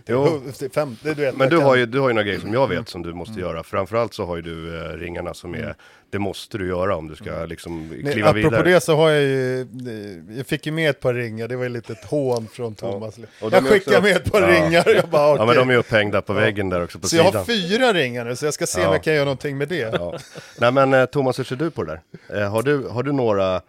[0.05, 1.35] till, till 50, du vet.
[1.37, 3.01] Men jag du kan, har, ju, du har ju några grejer som jag vet som
[3.03, 3.63] du måste göra.
[3.63, 5.75] Framförallt så har ju du eh, ringarna som är,
[6.09, 8.69] det måste du göra om du ska liksom Nej, kliva apropå vidare.
[8.73, 11.63] det så har jag ju, eh, jag fick ju med ett par ringar, det var
[11.63, 13.15] ju lite ett hån från Thomas.
[13.15, 14.47] De jag skickade också- med ett par Ja.
[14.65, 16.37] ringar, jag bara Ja men de är upphängda på Ja.
[16.39, 17.39] väggen där också på Så jag sidan.
[17.39, 18.91] har fyra ringar nu, så jag ska se om Ja.
[18.93, 19.75] jag kan göra någonting med det.
[19.99, 20.17] Ja.
[20.59, 22.41] Nej men eh, Thomas, hur ser du på det där?
[22.41, 23.61] Eh, har, du, har du några,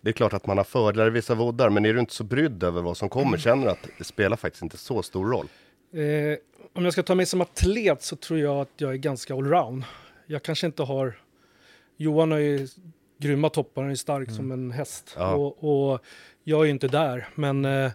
[0.00, 2.24] det är klart att man har fördelar i vissa voddar, men är du inte så
[2.24, 3.38] brydd över vad som kommer?
[3.38, 5.46] Känner att det spelar faktiskt inte så stor roll?
[5.92, 6.38] Eh,
[6.72, 9.84] om jag ska ta mig som atlet så tror jag att jag är ganska allround.
[10.26, 11.18] Jag kanske inte har...
[11.96, 12.68] Johan har ju
[13.18, 15.14] grymma toppar, han är stark som en häst.
[15.18, 15.34] Ja.
[15.34, 16.00] Och, och
[16.44, 17.90] jag är ju inte där, men eh,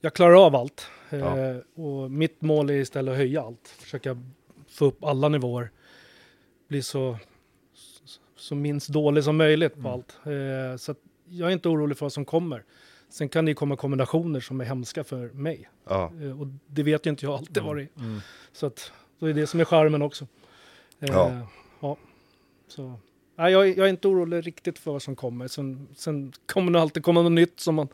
[0.00, 0.86] jag klarar av allt.
[1.10, 1.54] Eh, Ja.
[1.82, 4.22] Och mitt mål är istället att höja allt, försöka
[4.68, 5.70] få upp alla nivåer.
[6.68, 7.18] Bli så,
[8.36, 10.18] så minst dålig som möjligt på allt.
[10.26, 10.98] Eh, så att
[11.30, 12.64] jag är inte orolig för vad som kommer.
[13.10, 15.68] Sen kan det ju komma kombinationer som är hemska för mig.
[15.88, 17.88] Ja, Eh, Och det vet ju inte jag alltid det är.
[17.98, 18.20] Mm.
[18.52, 20.26] Så att då är det som är charmen också.
[21.00, 21.40] Eh, Ja.
[21.80, 21.96] ja.
[22.68, 22.94] Så.
[23.36, 25.48] Nej, jag, är- jag är inte orolig riktigt för vad som kommer.
[25.48, 27.88] Sen, sen kommer det alltid komma något nytt som man...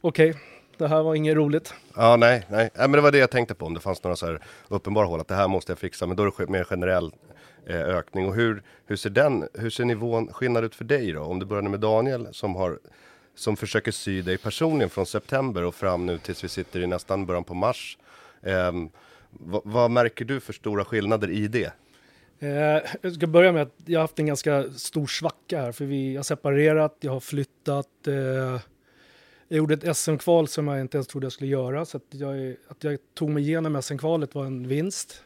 [0.00, 0.34] Okej,
[0.76, 1.74] det här var inget roligt.
[1.96, 4.16] ja nej, nej, nej, men det var det jag tänkte på om det fanns några
[4.16, 6.64] så här uppenbara hål, att det här måste jag fixa, men då är det mer
[6.64, 7.31] generell eh,
[7.66, 8.26] Eh, ökning.
[8.26, 11.20] Och hur, hur ser den, hur ser nivån skillnad ut för dig då?
[11.22, 12.78] Om du börjar med Daniel som har
[13.34, 17.26] som försöker sy dig personligen från september och fram nu tills vi sitter i nästan
[17.26, 17.98] början på mars.
[18.42, 18.72] Eh,
[19.30, 21.72] vad, vad märker du för stora skillnader i det?
[22.38, 25.72] Eh, jag ska börja med att jag har haft en ganska stor svacka här.
[25.72, 28.06] För vi har separerat, jag har flyttat.
[28.06, 28.14] Eh,
[29.48, 31.84] jag gjorde ett SM-kval som jag inte ens trodde jag skulle göra.
[31.84, 35.24] Så att jag, att jag tog mig igenom SM-kvalet var en vinst.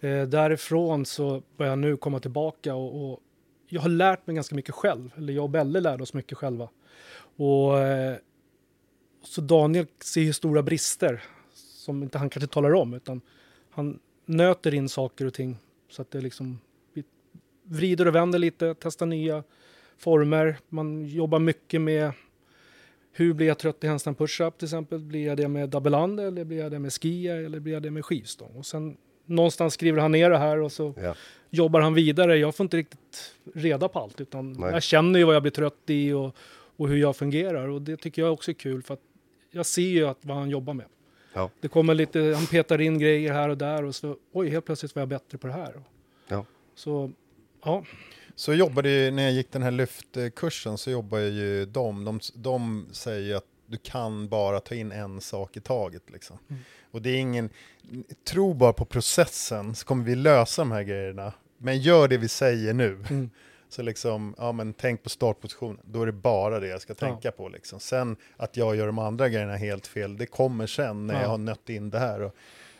[0.00, 3.20] Eh, därifrån så börjar jag nu komma tillbaka och, och
[3.68, 5.12] jag har lärt mig ganska mycket själv.
[5.16, 6.68] Eller jag och Belle lärde oss mycket själva.
[7.36, 8.16] Och, eh,
[9.22, 11.22] så Daniel ser ju stora brister
[11.54, 13.20] som inte han kanske talar om utan
[13.70, 15.56] han nöter in saker och ting
[15.88, 16.60] så att det liksom
[16.92, 17.04] vi
[17.62, 19.44] vrider och vänder lite, testar nya
[19.98, 20.58] former.
[20.68, 22.12] Man jobbar mycket med
[23.12, 24.98] hur blir jag trött i handstand push-up till exempel?
[24.98, 27.82] Blir jag det med double under eller blir jag det med skia eller blir jag
[27.82, 28.56] det med skivstång?
[28.56, 28.96] Och sen
[29.28, 31.14] någonstans skriver han ner det här och så Ja.
[31.50, 32.36] jobbar han vidare.
[32.36, 34.70] Jag får inte riktigt reda på allt utan Nej.
[34.72, 36.36] jag känner ju vad jag blir trött i och,
[36.76, 39.00] och hur jag fungerar och det tycker jag också är kul för att
[39.50, 40.86] jag ser ju att vad han jobbar med.
[41.34, 41.50] Ja.
[41.60, 44.94] Det kommer lite, han petar in grejer här och där och så oj, helt plötsligt
[44.94, 45.82] var jag bättre på det här.
[46.28, 46.44] Ja.
[46.74, 47.10] Så
[47.64, 47.84] ja,
[48.34, 52.86] Så jobbade ju, när jag gick den här lyftkursen så jobbade ju de, de, de
[52.92, 56.38] säger att du kan bara ta in en sak i taget liksom.
[56.48, 56.62] Mm.
[56.90, 57.50] Och det är ingen,
[58.24, 61.32] tro bara på processen så kommer vi lösa de här grejerna.
[61.58, 63.04] Men gör det vi säger nu.
[63.10, 63.30] Mm.
[63.70, 67.30] Så liksom, ja men tänk på startpositionen, då är det bara det jag ska tänka
[67.32, 67.80] på liksom.
[67.80, 71.20] Sen att jag gör de andra grejerna helt fel, det kommer sen när Ja.
[71.22, 72.20] jag har nött in det här.
[72.22, 72.34] Och,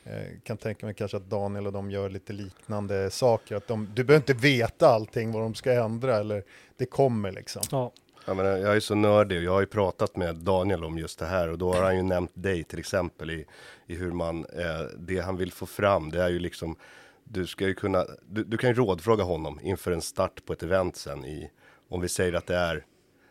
[0.05, 3.57] eh, kan tänka mig kanske att Daniel och de gör lite liknande saker.
[3.57, 6.45] Att de, du behöver inte veta allting vad de ska ändra, eller
[6.77, 7.63] det kommer liksom.
[7.71, 7.93] ja,
[8.29, 11.19] Jag, menar, jag är så nördig och jag har ju pratat med Daniel om just
[11.19, 13.47] det här och då har han ju nämnt dig till exempel i,
[13.87, 16.77] i hur man, eh, det han vill få fram det är ju liksom,
[17.25, 20.63] du ska ju kunna, du, du kan ju rådfråga honom inför en start på ett
[20.63, 21.51] event sen i,
[21.89, 22.85] om vi säger att det är,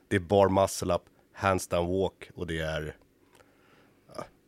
[0.08, 1.02] det är bar muscle up,
[1.34, 2.96] handstand walk och det är,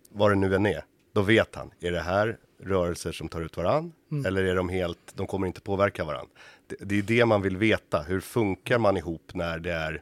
[0.09, 0.83] vad det nu än är,
[1.13, 3.93] då vet han, är det här rörelser som tar ut varann
[4.25, 6.27] eller är de helt, de kommer inte påverka varann.
[6.67, 10.01] Det, det är det man vill veta, hur funkar man ihop när det är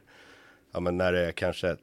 [0.72, 1.76] ja, men när det är kanske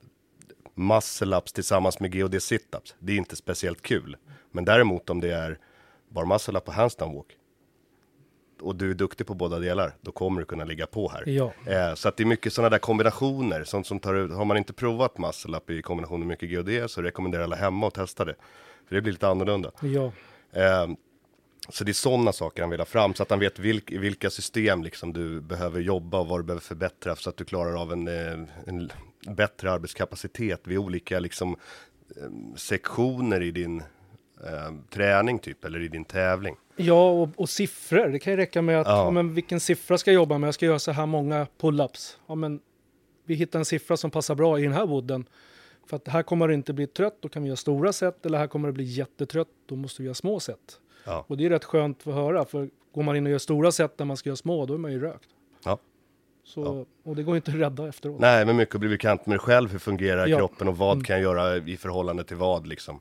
[0.75, 2.93] muscle ups tillsammans med GOD sit-ups.
[2.99, 4.17] Det är inte speciellt kul.
[4.51, 5.59] Men däremot om det är
[6.09, 7.37] bara muscle up och handstand walk
[8.61, 11.23] och du är duktig på båda delar, då kommer du kunna ligga på här.
[11.29, 11.53] ja.
[11.67, 14.57] Eh, så att det är mycket sådana där kombinationer, sånt som tar ut, har man
[14.57, 18.25] inte provat muscle up i kombination med mycket GOD så rekommenderar alla hemma att testa
[18.25, 18.35] det.
[18.87, 19.71] För det blir lite annorlunda.
[19.81, 20.11] ja.
[20.51, 20.87] Eh,
[21.69, 24.29] så det är sådana saker han vill ha fram, så att han vet vilk, vilka
[24.29, 27.91] system liksom du behöver jobba och vad du behöver förbättra så att du klarar av
[27.91, 28.91] en, eh, en
[29.35, 31.55] bättre arbetskapacitet vid olika liksom,
[32.17, 33.79] eh, sektioner i din
[34.43, 36.55] eh, träning typ, eller i din tävling.
[36.75, 38.07] Ja, och, och siffror.
[38.07, 39.03] Det kan ju räcka med att, Ja.
[39.03, 39.11] ja.
[39.11, 40.47] men vilken siffra ska jag jobba med?
[40.47, 42.17] Jag ska göra så här många pull-ups.
[42.27, 42.59] Ja, men
[43.25, 45.25] vi hittar en siffra som passar bra i den här wooden.
[45.89, 48.25] För att här kommer det inte bli trött, då kan vi göra stora set.
[48.25, 50.79] Eller här kommer det bli jättetrött, då måste vi göra små set.
[51.05, 51.25] Ja.
[51.27, 53.99] Och det är rätt skönt att höra, för går man in och gör stora set
[53.99, 55.29] när man ska göra små, då är man ju rökt.
[55.65, 55.77] Ja.
[56.43, 58.19] Så, Och det går inte att rädda efteråt.
[58.19, 59.71] Nej, men mycket att bli bekant med dig själv.
[59.71, 60.37] Hur fungerar Ja.
[60.37, 61.03] kroppen och vad Mm.
[61.03, 62.99] kan jag göra i förhållande till vad liksom.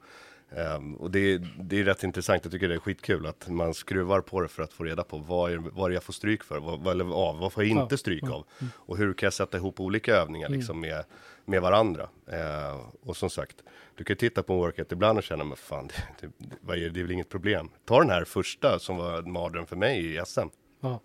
[0.57, 2.45] Ehm, och det, är- det är rätt intressant.
[2.45, 5.19] Jag tycker det är skitkul att man skruvar på det för att få reda på
[5.19, 7.99] vad, är, vad är jag får stryk för, vad, eller av, vad får jag inte
[7.99, 8.35] stryk Ja.
[8.35, 8.47] av.
[8.75, 10.59] Och hur kan jag sätta ihop olika övningar Mm.
[10.59, 11.05] liksom med,
[11.45, 12.09] med varandra.
[12.33, 13.57] Ehm, och som sagt,
[13.95, 15.89] du kan titta på en workout ibland och känna, men fan,
[16.21, 16.27] det,
[16.61, 16.89] det?
[16.89, 17.69] det är väl inget problem.
[17.85, 20.41] Ta den här första som var en mardröm för mig i SM.
[20.81, 21.01] Ja.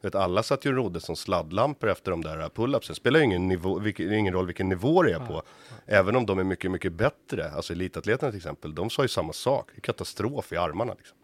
[0.00, 2.94] Vet, alla satt ju och rodde som sladdlampor efter de där pull-upsen.
[2.94, 5.42] Spelar ju ingen, nivå, vilken, ingen roll vilken nivå det är på.
[5.86, 7.50] Även om de är mycket, mycket bättre.
[7.50, 9.70] Alltså elitatleterna till exempel, de sa ju samma sak.
[9.82, 11.16] Katastrof i armarna liksom.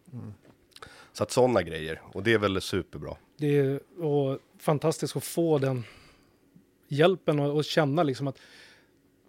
[1.13, 2.01] Så att sådana grejer.
[2.13, 3.15] Och det är väl superbra.
[3.37, 5.83] Det är och fantastiskt att få den
[6.87, 8.37] hjälpen och, och känna liksom att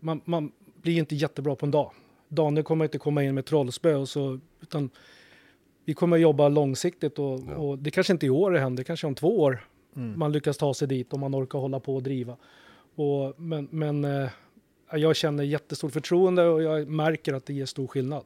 [0.00, 1.92] man, man blir inte jättebra på en dag.
[2.28, 4.90] Daniel kommer inte komma in med trollspö och så, utan
[5.86, 7.54] vi kommer jobba långsiktigt och, Ja.
[7.56, 10.18] och det kanske inte i år det händer, kanske om två år Mm.
[10.18, 12.36] man lyckas ta sig dit och man orkar hålla på och driva.
[12.94, 14.28] Och, men men eh,
[14.92, 18.24] jag känner jättestort förtroende och jag märker att det ger stor skillnad.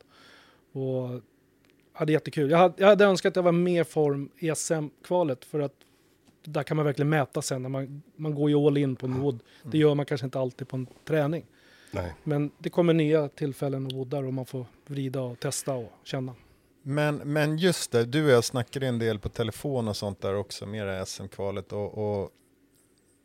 [0.73, 1.21] Och,
[1.99, 2.51] ja, det är jättekul.
[2.51, 5.75] Jag hade, jag hade önskat att jag var mer form i SM-kvalet för att
[6.45, 9.21] där kan man verkligen mäta sen när man, man går ju all in på en
[9.21, 9.39] wood.
[9.63, 11.45] Det gör man kanske inte alltid på en träning.
[11.93, 12.15] Nej.
[12.25, 16.35] Men det kommer nya tillfällen och woodar och man får vrida och testa och känna.
[16.83, 20.35] Men, men just det, du och jag snackade en del på telefon och sånt där
[20.35, 22.31] också med det SM-kvalet och, och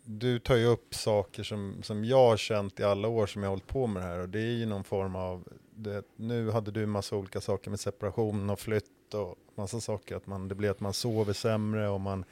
[0.03, 3.49] du tar ju upp saker som, som jag har känt i alla år som jag
[3.49, 5.43] har hållit på med det här och det är ju någon form av,
[5.75, 10.27] det, nu hade du massa olika saker med separation och flytt och massa saker, att
[10.27, 12.25] man, det blir att man sover sämre och man,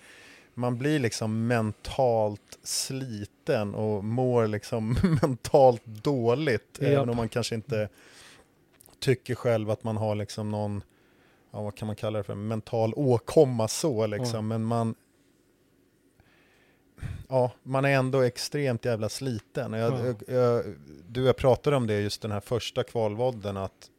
[0.54, 6.90] man blir liksom mentalt sliten och mår liksom mentalt dåligt, Japp.
[6.90, 7.90] även om man kanske inte
[9.00, 10.84] tycker själv att man har liksom någon,
[11.54, 14.42] ja, vad kan man kalla det för, mental åkomma så liksom, Ja.
[14.42, 14.96] men man
[17.30, 19.74] Ja, man är ändå extremt jävla sliten.
[19.74, 20.06] Jag, Ja.
[20.06, 20.64] jag, jag,
[21.08, 23.90] du och jag pratade om det just den här första kvalvodden att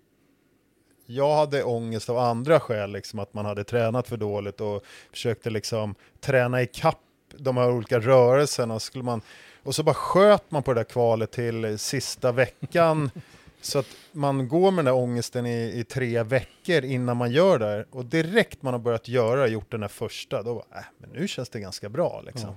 [1.07, 5.51] jag hade ångest av andra skäl, liksom att man hade tränat för dåligt och försökte
[5.51, 7.01] liksom träna i kapp
[7.37, 8.81] de här olika rörelserna.
[8.81, 9.21] Skulle man,
[9.63, 13.11] och så bara sköt man på det där kvalet till sista veckan.
[13.65, 17.59] så att man går med den där ångesten i, i tre veckor innan man gör
[17.59, 17.85] det.
[17.91, 21.29] Och direkt man har börjat göra, gjort den här första, då bara, äh, men nu
[21.29, 22.51] känns det ganska bra liksom.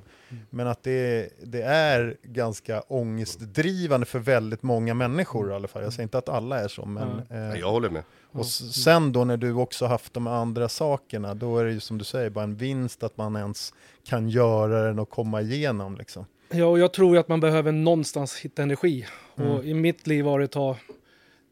[0.50, 5.84] Men att det, det är ganska ångestdrivande för väldigt många människor i alla fall.
[5.84, 7.22] Jag säger inte att alla är så, men...
[7.30, 8.04] Ja, eh, Jag håller med.
[8.32, 11.98] och sen då när du också haft de andra sakerna, då är det ju som
[11.98, 13.74] du säger bara en vinst att man ens
[14.06, 16.26] kan göra den och komma igenom liksom.
[16.50, 19.08] Ja, och jag tror ju att man behöver någonstans hitta energi.
[19.38, 19.52] Mm.
[19.52, 20.78] Och i mitt liv var det ta,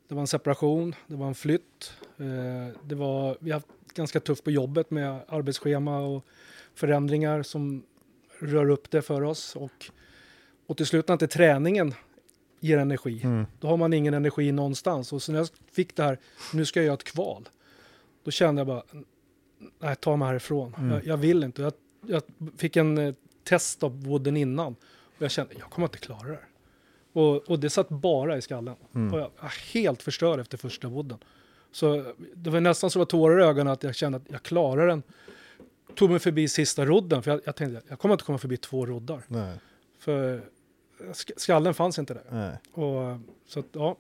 [0.07, 1.93] det var en separation, det var en flytt.
[2.17, 6.25] Eh, det var, vi har haft ganska tufft på jobbet med arbetsschema och
[6.75, 7.83] förändringar som
[8.39, 9.55] rör upp det för oss.
[9.55, 9.85] Och,
[10.67, 11.93] och till slut när inte träningen
[12.59, 13.45] ger energi, Mm.
[13.59, 15.13] då har man ingen energi någonstans.
[15.13, 16.19] Och så när jag fick det här,
[16.53, 17.49] nu ska jag göra ett kval,
[18.23, 18.83] då kände jag bara,
[19.79, 20.75] nej, ta mig härifrån.
[20.77, 20.91] Mm.
[20.91, 21.61] Jag, jag vill inte.
[21.61, 21.73] Jag,
[22.07, 22.21] jag
[22.57, 23.13] fick en eh,
[23.43, 24.75] test av wooden innan
[25.17, 26.45] och jag kände, jag kommer inte klara det här.
[27.15, 28.75] Och, och det satt bara i skallen.
[28.95, 29.13] Mm.
[29.13, 31.17] Och jag var helt förstörd efter första wooden.
[31.71, 34.88] Så det var nästan så var tårar i ögonen att jag kände att jag klarar
[34.88, 35.04] den.
[35.95, 38.86] Tog mig förbi sista rodden, för jag, jag tänkte jag kommer inte komma förbi två
[38.86, 39.21] roddar.
[39.28, 39.58] Nej,
[39.99, 40.41] För
[40.99, 42.23] sk- skallen fanns inte där.
[42.30, 42.58] nej.
[42.86, 43.97] Och, så att, ja,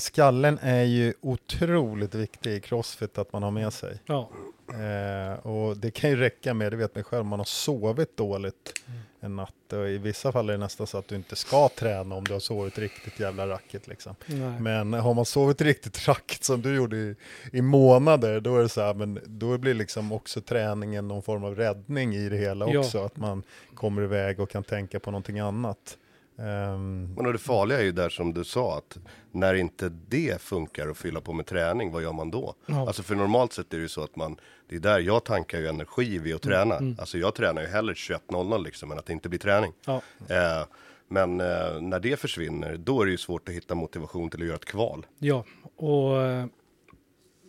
[0.00, 3.98] Skallen är ju otroligt viktig i crossfit att man har med sig.
[4.06, 4.30] ja,
[4.74, 8.72] Eh, och det kan ju räcka med, det vet man själv, man har sovit dåligt
[9.20, 9.72] en natt.
[9.72, 12.32] Och I vissa fall är det nästan så att du inte ska träna om du
[12.32, 14.14] har sovit riktigt jävla racket liksom.
[14.26, 14.60] nej.
[14.60, 17.14] Men har man sovit riktigt racket som du gjorde i,
[17.52, 21.44] i månader, då är det så här, men då blir liksom också träningen någon form
[21.44, 22.78] av räddning i det hela Ja.
[22.78, 22.98] också.
[23.04, 23.42] Att man
[23.74, 25.96] kommer iväg och kan tänka på någonting annat.
[26.38, 28.98] Ehm, Men och det farliga är ju där som du sa, att
[29.32, 32.54] när inte det funkar att fylla på med träning, vad gör man då?
[32.66, 32.86] Ja.
[32.86, 34.36] Alltså för normalt sett är det ju så att man,
[34.70, 36.76] det är där jag tankar ju energi vid att träna.
[36.76, 36.96] mm.
[36.98, 39.72] Alltså jag tränar ju hellre 21.00 liksom, än att det inte blir träning.
[39.86, 40.02] Ja.
[40.28, 40.66] Eh,
[41.08, 44.46] men eh, när det försvinner, då är det ju svårt att hitta motivation till att
[44.46, 45.06] göra ett kval.
[45.18, 45.44] Ja,
[45.76, 46.46] och eh,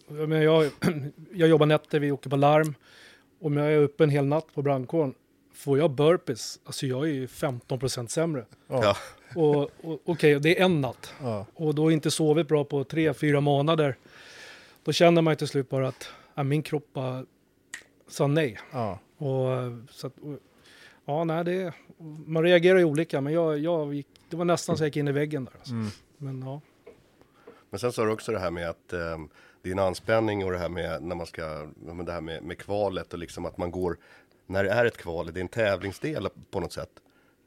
[0.07, 0.71] jag, menar, jag,
[1.33, 2.75] jag jobbar nätter, vi åker på larm.
[3.41, 5.13] Om jag är uppe en hel natt på brandkåren,
[5.53, 8.45] får jag burpees, alltså jag är ju 15% sämre.
[8.67, 8.97] Ja.
[9.35, 11.13] Och, och okej, det är en natt.
[11.21, 13.97] ja, Och då inte sovit bra på tre, fyra månader.
[14.83, 17.25] Då känner man ju till slut bara att ja, min kropp bara
[18.07, 18.59] sa nej.
[18.71, 18.99] ja.
[19.17, 19.47] Och,
[19.89, 20.39] så att, och,
[21.05, 21.73] Ja, nej, det,
[22.25, 25.07] man reagerar ju olika, men jag, jag gick, det var nästan så jag gick in
[25.07, 25.53] i väggen där.
[25.57, 25.73] Alltså.
[25.73, 25.87] Mm.
[26.17, 26.61] Men ja,
[27.69, 29.17] Men sen sa du också det här med att eh,
[29.61, 32.43] det är en anspänning och det här med när man ska, men det här med,
[32.43, 33.97] med kvalet och liksom att man går,
[34.45, 36.91] när det är ett kval, det är en tävlingsdel på något sätt,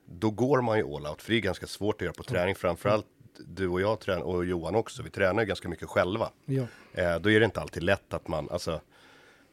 [0.07, 2.55] då går man ju all out, för det är ganska svårt att göra på träning,
[2.55, 3.07] framförallt
[3.47, 6.31] du och jag tränar, och Johan också, vi tränar ju ganska mycket själva.
[6.45, 6.67] ja.
[6.93, 8.81] Eh, då är det inte alltid lätt att man, alltså,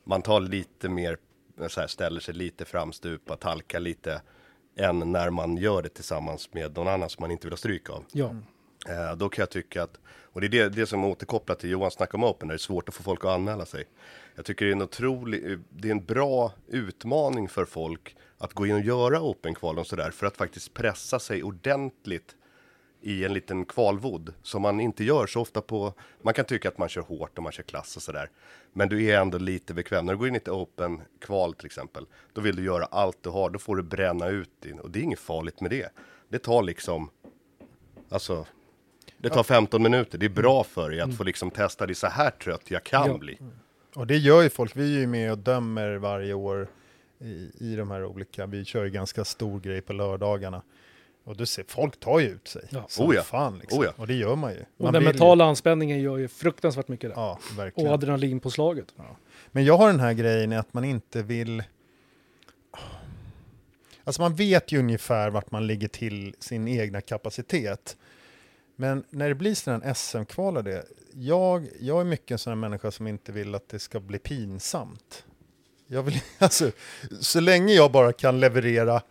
[0.03, 1.17] man tar lite mer,
[1.67, 4.21] så här, ställer sig lite framstupa, halkar lite,
[4.75, 7.89] än när man gör det tillsammans med någon annan som man inte vill ha stryk
[7.89, 8.05] av.
[8.11, 8.35] ja.
[8.89, 11.91] Eh, då kan jag tycka att, och det är det, det som återkopplat till Johan
[11.91, 13.85] snack om Open, där det är svårt att få folk att anmäla sig.
[14.35, 18.65] Jag tycker det är en otrolig, det är en bra utmaning för folk att gå
[18.65, 22.35] in och göra Open-kval och sådär, för att faktiskt pressa sig ordentligt
[23.01, 26.77] i en liten kvalvod som man inte gör så ofta på, man kan tycka att
[26.77, 28.29] man kör hårt och man kör klass och sådär.
[28.73, 30.05] Men du är ändå lite bekväm.
[30.05, 33.17] När du går in i ett open kval till exempel, då vill du göra allt
[33.21, 35.89] du har, då får du bränna ut din, och det är inget farligt med det.
[36.29, 37.09] Det tar liksom,
[38.09, 38.45] alltså,
[39.17, 41.95] det tar 15 minuter, det är bra för dig att få liksom testa, det är
[41.95, 43.17] så här trött jag kan Ja.
[43.17, 43.37] bli.
[43.95, 46.67] Och det gör ju folk, vi är ju med och dömer varje år
[47.19, 50.61] i, i de här olika, vi kör ju ganska stor grej på lördagarna.
[51.23, 52.67] Och du ser, folk tar ju ut sig.
[52.69, 52.85] Ja.
[52.89, 53.21] Som Oh ja.
[53.23, 53.79] fan liksom.
[53.79, 53.91] Oh ja.
[53.97, 54.59] Och det gör man ju.
[54.59, 57.17] Och Man den vill ju- mentala anspänningen gör ju fruktansvärt mycket där.
[57.21, 57.91] Ja, och verkligen.
[57.91, 58.93] adrenalinpåslaget.
[59.51, 61.63] Men jag har den här grejen att man inte vill...
[64.03, 67.97] Alltså man vet ju ungefär vart man ligger till sin egna kapacitet.
[68.75, 72.55] Men när det blir sådana SM-kval och det, jag, jag är mycket en sån här
[72.55, 75.25] människa som inte vill att det ska bli pinsamt.
[75.87, 76.71] Jag vill, alltså,
[77.19, 79.01] så länge jag bara kan leverera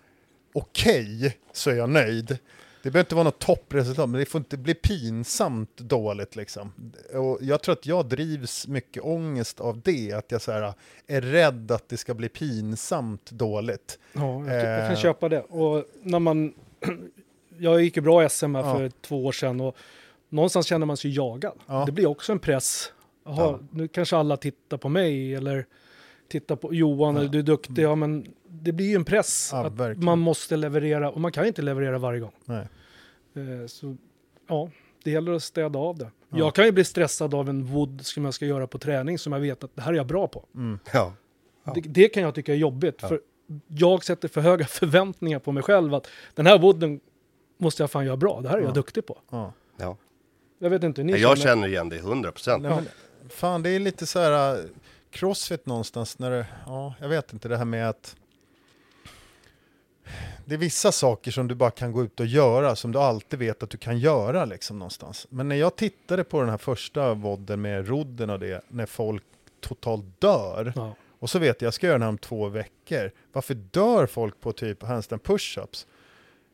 [0.52, 2.38] okej så är jag nöjd.
[2.82, 6.72] Det behöver inte vara något toppresultat, men det får inte bli pinsamt dåligt liksom.
[7.14, 10.74] Och jag tror att jag drivs mycket ångest av det, att jag så här,
[11.06, 13.98] är rädd att det ska bli pinsamt dåligt.
[14.12, 14.96] Ja, jag, jag kan Eh.
[14.98, 15.40] köpa det.
[15.40, 16.52] Och när man...
[17.58, 18.76] jag gick ju bra i SM här Ja.
[18.76, 19.76] för två år sedan och
[20.28, 21.58] någonstans känner man sig jagad.
[21.66, 21.82] Ja.
[21.86, 22.92] Det blir också en press.
[23.24, 23.58] Jaha, Ja.
[23.72, 25.66] nu kanske alla tittar på mig eller
[26.28, 27.78] tittar på Johan eller du är duktig.
[27.82, 30.04] Ja, men det blir ju en press Ja, att verkligen.
[30.04, 32.32] man måste leverera och man kan inte leverera varje gång.
[32.44, 32.68] Nej.
[33.34, 33.96] Eh, så
[34.48, 34.70] ja,
[35.04, 36.10] det gäller att städa av det.
[36.28, 39.32] Jag kan ju bli stressad av en wood som jag ska göra på träning som
[39.32, 40.44] jag vet att det här är jag bra på.
[40.92, 41.14] Ja.
[41.74, 43.00] Det, det kan jag tycka är jobbigt.
[43.00, 43.20] För
[43.68, 47.00] jag sätter för höga förväntningar på mig själv att den här wooden
[47.58, 48.40] måste jag fan göra bra.
[48.40, 48.74] Det här är jag Ja.
[48.74, 49.18] duktig på.
[49.30, 49.52] Ja.
[49.76, 49.96] ja.
[50.58, 52.62] Jag vet inte ni Jag känner igen det 100 procent.
[52.62, 52.88] Men,
[53.28, 54.64] fan, det är lite så här äh,
[55.10, 58.16] crossfit någonstans när det, ja, jag vet inte det här med att
[60.50, 63.38] det är vissa saker som du bara kan gå ut och göra som du alltid
[63.38, 65.26] vet att du kan göra liksom någonstans.
[65.30, 69.22] Men när jag tittade på den här första vodden med rodden och det, när folk
[69.60, 70.94] totalt dör, Ja.
[71.18, 73.10] och så vet jag, jag ska göra den här om två veckor.
[73.32, 75.86] Varför dör folk på typ handstand push-ups?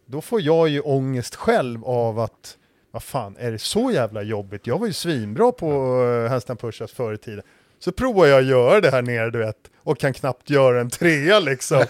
[0.07, 2.59] Då får jag ju ångest själv av att,
[2.91, 4.67] vad fan, är det så jävla jobbigt?
[4.67, 7.43] Jag var ju svinbra på uh, handstand push-ups förr i tiden.
[7.79, 10.91] Så provar jag att göra det här nere, du vet, och kan knappt göra en
[10.91, 11.85] trea liksom.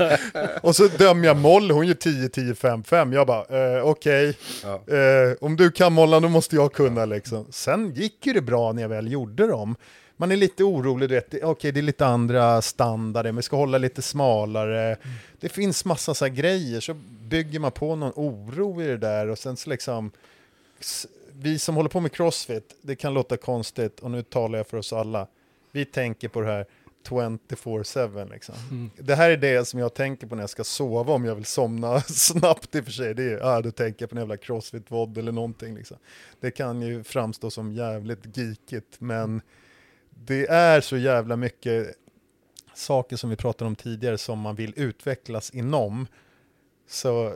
[0.62, 3.12] och så dömer jag moll, hon gör 10, 10, 5, 5.
[3.12, 4.74] Jag bara, eh, okej, Ja.
[4.94, 7.46] eh, om du kan mollan då måste jag kunna liksom.
[7.50, 9.76] Sen gick ju det bra när jag väl gjorde dem.
[10.16, 13.56] Man är lite orolig, du vet, det- okej det är lite andra standarder, vi ska
[13.56, 14.96] hålla lite smalare.
[15.40, 16.94] Det finns massa så grejer, så
[17.28, 20.10] bygger man på någon oro i det där och sen så liksom
[21.32, 24.76] vi som håller på med crossfit, det kan låta konstigt och nu talar jag för
[24.76, 25.26] oss alla.
[25.76, 26.66] Vi tänker på det här
[27.04, 28.54] 24-7 liksom.
[28.70, 28.90] Mm.
[28.96, 31.44] Det här är det som jag tänker på när jag ska sova om jag vill
[31.44, 33.14] somna snabbt i och för sig.
[33.14, 35.96] Det är, ah, då tänker jag på en jävla crossfit-vod eller någonting liksom.
[36.40, 39.42] Det kan ju framstå som jävligt geekigt men
[40.10, 41.96] det är så jävla mycket
[42.74, 46.06] saker som vi pratade om tidigare som man vill utvecklas inom.
[46.88, 47.34] Så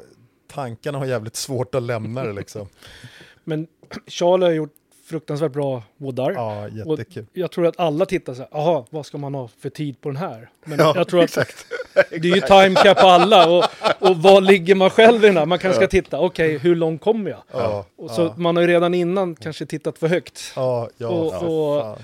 [0.48, 2.68] tankarna har jävligt svårt att lämna det liksom.
[3.44, 3.66] Men
[4.06, 4.79] Charlie har gjort
[5.10, 6.32] fruktansvärt bra woodar.
[6.32, 7.26] Ja, och jättekul.
[7.32, 10.08] jag tror att alla tittar så här, jaha, vad ska man ha för tid på
[10.08, 10.50] den här?
[10.64, 11.34] Men Ja, jag tror att
[12.10, 13.64] det är ju time cap på alla och,
[13.98, 15.46] och vad ligger man själv i den här?
[15.46, 17.42] Man kanske ska titta, okej, hur långt kommer jag?
[17.52, 20.52] Ja, Och så ja, man har ju redan innan kanske tittat för högt.
[20.56, 21.38] ja, ja, och- ja,
[21.92, 21.98] och-.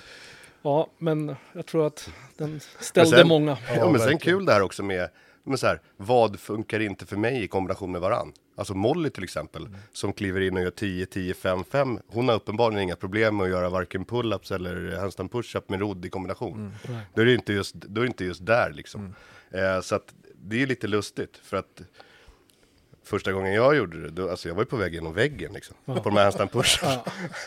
[0.62, 3.50] Ja, men jag tror att den ställde sen- många.
[3.50, 4.18] Ja, men sen verkligen.
[4.18, 5.08] kul det här också med,
[5.44, 8.32] med så här, vad funkar inte för mig i kombination med varann?
[8.58, 11.98] Alltså Molly till exempel, som kliver in och gör 10, 10, 5, 5.
[12.08, 16.04] Hon har uppenbarligen inga problem med att göra varken pull-ups eller handstand push-up med rodd
[16.04, 16.74] i kombination.
[16.88, 17.00] Nej.
[17.14, 19.14] Då är det inte just, då är det inte just där liksom.
[19.50, 21.82] Eh, så att det är lite lustigt för att
[23.06, 25.76] Första gången jag gjorde det, då, alltså jag var ju på väg genom väggen liksom.
[25.84, 25.94] Ja.
[25.94, 26.78] På de här handstand push.
[26.82, 27.04] Ja.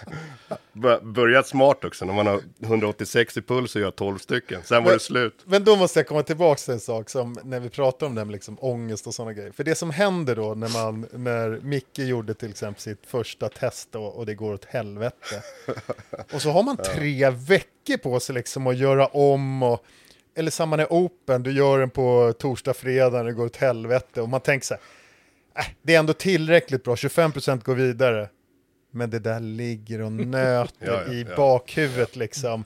[0.73, 4.61] Bör- Börjat smart också, när man har 186 i puls och gör 12 stycken.
[4.63, 5.41] Sen var Men- det slut.
[5.45, 8.25] Men då måste jag komma tillbaka till en sak som när vi pratar om det
[8.25, 9.51] med liksom ångest och sådana grejer.
[9.51, 13.95] För det som händer då när, man, när Micke gjorde till exempel sitt första test
[13.95, 15.41] och, och det går åt helvete.
[16.33, 19.83] Och så har man tre veckor på sig liksom att göra om och
[20.35, 24.29] eller samma när Open, du gör den på torsdag, fredag, det går åt helvete och
[24.29, 24.83] man tänker så här,
[25.81, 28.29] det är ändå tillräckligt bra, 25% går vidare.
[28.91, 31.35] Men det där ligger och nöter Ja, ja, i ja.
[31.35, 32.65] bakhuvudet liksom.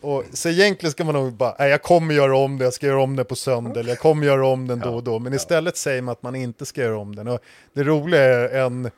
[0.00, 2.86] Och, så egentligen ska man nog bara, nej jag kommer göra om det, jag ska
[2.86, 5.18] göra om det på söndag, eller jag kommer göra om den då och då.
[5.18, 7.28] Men istället säger man att man inte ska göra om den.
[7.28, 7.40] Och
[7.72, 8.90] det roliga är en,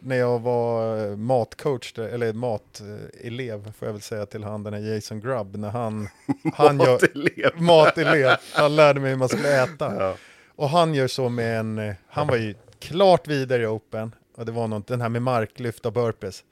[0.00, 4.80] när jag var eh, matcoach, eller matelev får jag väl säga till han, den här
[4.80, 6.08] Jason Grubb, när han,
[6.54, 8.36] han gör, Matelev.
[8.52, 10.14] han lärde mig hur man skulle äta.
[10.56, 14.46] Och han gör så med en, eh, han var ju klart vidare i Open, och
[14.46, 16.44] det var något, den här med marklyft och burpees.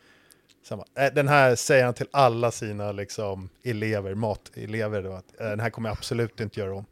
[0.70, 5.61] "Äh, den här säger han till alla sina liksom, elever, matelever, då, att "Äh, den
[5.61, 6.85] här kommer jag absolut inte göra om.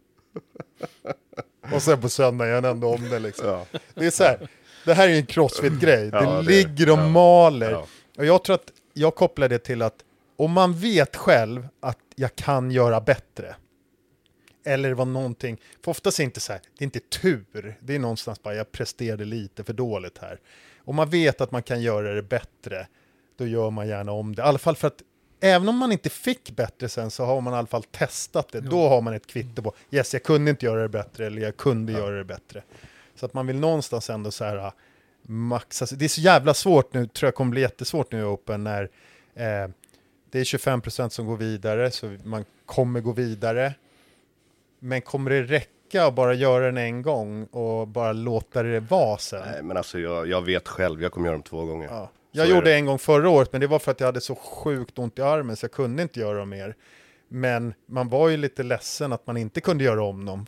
[1.72, 3.46] och sen på söndag gör han ändå om det liksom.
[3.46, 3.66] Ja.
[3.94, 4.48] Det är så här,
[4.84, 6.42] det här är en crossfit-grej, Ja, det är det.
[6.42, 7.08] ligger och Ja.
[7.08, 7.70] maler.
[7.70, 7.86] Ja.
[8.18, 9.94] Och jag tror att jag kopplar det till att
[10.36, 13.54] om man vet själv att jag kan göra bättre,
[14.64, 17.78] eller det var någonting, för oftast är det inte så här, det är inte tur,
[17.80, 20.40] det är någonstans bara jag presterade lite för dåligt här.
[20.84, 22.86] Om man vet att man kan göra det bättre,
[23.36, 24.42] då gör man gärna om det.
[24.42, 25.02] I alla fall för att
[25.40, 28.60] även om man inte fick bättre sen så har man i alla fall testat det.
[28.60, 31.56] Då har man ett kvitto på, yes jag kunde inte göra det bättre eller jag
[31.56, 32.62] kunde göra det bättre.
[33.14, 34.72] Så att man vill någonstans ändå så här
[35.22, 38.64] maxa, det är så jävla svårt nu, tror jag kommer bli jättesvårt nu i Open
[38.64, 38.82] när
[39.34, 39.68] eh,
[40.30, 43.74] det är 25% som går vidare, så man kommer gå vidare.
[44.84, 49.18] Men kommer det räcka att bara göra den en gång och bara låta det vara
[49.18, 49.42] sen?
[49.52, 51.88] Nej, men alltså jag, jag vet själv, jag kommer göra dem två gånger.
[51.90, 52.10] Ja.
[52.32, 52.74] Så Jag är gjorde det.
[52.74, 55.22] en gång förra året, men det var för att jag hade så sjukt ont i
[55.22, 56.74] armen så jag kunde inte göra mer.
[57.28, 60.46] Men man var ju lite ledsen att man inte kunde göra om dem.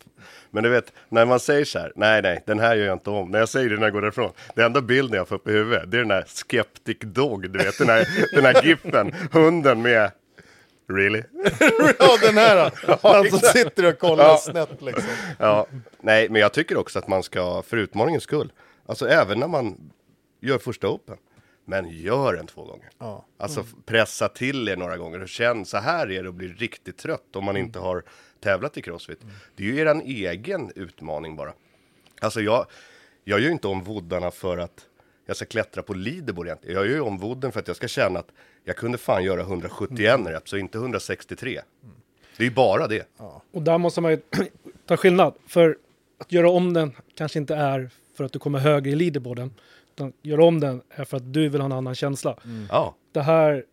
[0.51, 3.11] Men du vet, när man säger så här, nej nej, den här gör jag inte
[3.11, 3.31] om.
[3.31, 5.53] När jag säger det när jag går därifrån, det enda bilden jag får upp i
[5.53, 9.83] huvudet, det är den här skeptic dog, du vet den här, den här giffen, hunden
[9.83, 10.11] med,
[10.89, 11.23] really?
[11.99, 12.73] ja, den här!
[13.03, 14.37] Han som sitter och kollar Ja.
[14.39, 15.05] snett liksom.
[15.39, 15.67] Ja,
[16.01, 18.53] nej, men jag tycker också att man ska, för utmaningens skull,
[18.87, 19.91] alltså även när man
[20.41, 21.17] gör första open,
[21.65, 22.89] men gör den två gånger.
[22.99, 23.25] Ja.
[23.39, 26.49] Alltså f- pressa till er några gånger och känn så här är det att bli
[26.49, 28.03] riktigt trött om man inte har
[28.41, 29.21] tävlat i crossfit.
[29.57, 31.53] Det är ju eran egen utmaning bara.
[32.21, 32.67] Alltså jag,
[33.25, 34.87] jag gör ju inte om voddarna för att
[35.27, 36.77] jag ska klättra på leaderboard egentligen.
[36.77, 38.29] Jag gör ju om vodden för att jag ska känna att
[38.65, 41.61] jag kunde fan göra 171 reps och inte 163.
[42.37, 43.09] Det är ju bara det.
[43.53, 44.19] Och där måste man ju
[44.87, 45.35] ta skillnad.
[45.47, 45.77] För
[46.19, 49.55] att göra om den kanske inte är för att du kommer högre i leaderboarden.
[49.95, 52.39] Utan göra om den är för att du vill ha en annan känsla.
[52.71, 53.65] Ja, Det här...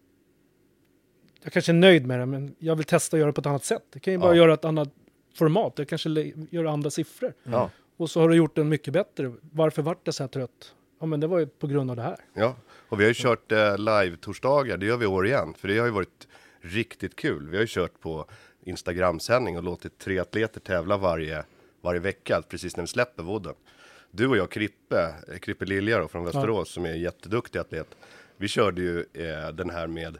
[1.44, 3.48] Jag kanske är nöjd med det, men jag vill testa att göra det på ett
[3.48, 3.84] annat sätt.
[3.94, 4.38] Jag kan ju bara Ja.
[4.38, 4.90] göra ett annat
[5.36, 5.74] format.
[5.78, 6.10] Jag kanske
[6.50, 7.34] gör andra siffror.
[7.44, 9.34] ja, Och så har du gjort den mycket bättre.
[9.42, 10.74] Varför vart det så här trött?
[11.04, 12.18] Ja, men det var ju på grund av det här.
[12.34, 12.56] ja.
[12.90, 15.54] Och vi har ju kört eh, live-torsdagar, det gör vi i år igen.
[15.58, 16.28] För det har ju varit
[16.62, 17.50] riktigt kul.
[17.50, 18.26] Vi har ju kört på
[18.64, 21.44] Instagram-sändning och låtit tre atleter tävla varje,
[21.82, 23.54] varje vecka, precis när vi släpper vodden.
[24.12, 27.88] Du och jag, Krippe, eh, Krippe Lilja då, från Västerås, som är en jätteduktig atlet.
[28.38, 30.18] Vi körde ju eh, den här med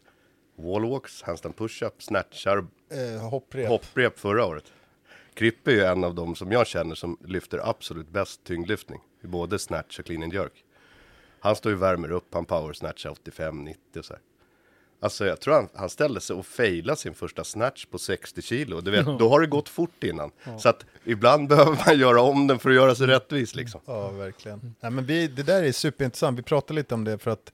[0.56, 3.68] wallwalks, handstand push-up, snatchar, Eh, hopprep.
[3.70, 4.72] hopprep förra året.
[5.34, 9.00] Krippe är ju en av dem som jag känner som lyfter absolut bäst tyngdlyftning.
[9.22, 10.64] Både snatch och clean and jerk.
[11.44, 14.22] Han står ju och värmer upp, han power snatchar 85-90 och så här.
[15.00, 18.82] Alltså jag tror han, han ställde sig och failade sin första snatch på 60 kilo.
[18.82, 20.32] Du vet, då har det gått fort innan.
[20.60, 23.82] Så att ibland behöver man göra om den för att göra sig rättvis liksom.
[23.86, 24.76] Ja, verkligen.
[24.80, 26.40] Nej, men vi, det där är superintressant.
[26.40, 27.54] Vi pratade lite om det för att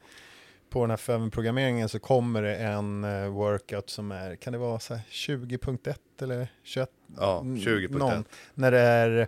[0.70, 4.80] på den här 5-programmeringen så kommer det en eh, workout som är, kan det vara
[4.80, 6.90] så här 20.1 eller 21?
[7.18, 7.98] Ja, Mm, 20.1.
[7.98, 8.24] någon.
[8.54, 9.28] När det är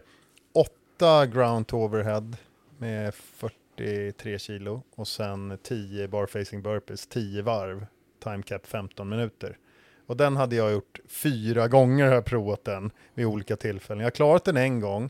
[0.97, 2.33] 8 ground to overhead
[2.77, 3.13] med
[3.81, 7.85] 43 kilo och sen 10 bar facing burpees, 10 varv,
[8.23, 9.57] time cap 15 minuter.
[10.05, 13.99] Och den hade jag gjort fyra gånger, har jag provat den vid olika tillfällen.
[13.99, 15.09] Jag har klarat den en gång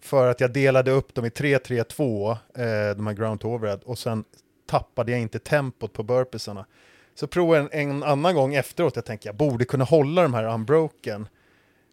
[0.00, 3.98] för att jag delade upp dem i 3-3-2, eh, de här ground to overhead, och
[3.98, 4.24] sen
[4.66, 6.66] tappade jag inte tempot på burpeesarna.
[7.14, 10.34] Så provade jag en, en annan gång efteråt, jag tänkte jag borde kunna hålla de
[10.34, 11.28] här unbroken.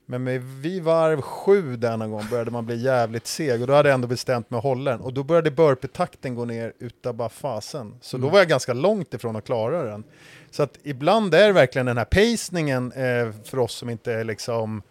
[0.06, 3.90] Men med vid varv sju denna gång började man bli jävligt seg och då hade
[3.90, 5.00] jag ändå bestämt mig att hålla den.
[5.00, 7.96] Och då började burpee-takten gå ner utav bara fasen.
[8.02, 10.04] Så då var jag ganska långt ifrån att klara den.
[10.52, 14.82] Så att ibland är verkligen den här pacingen eh, för oss som inte är liksom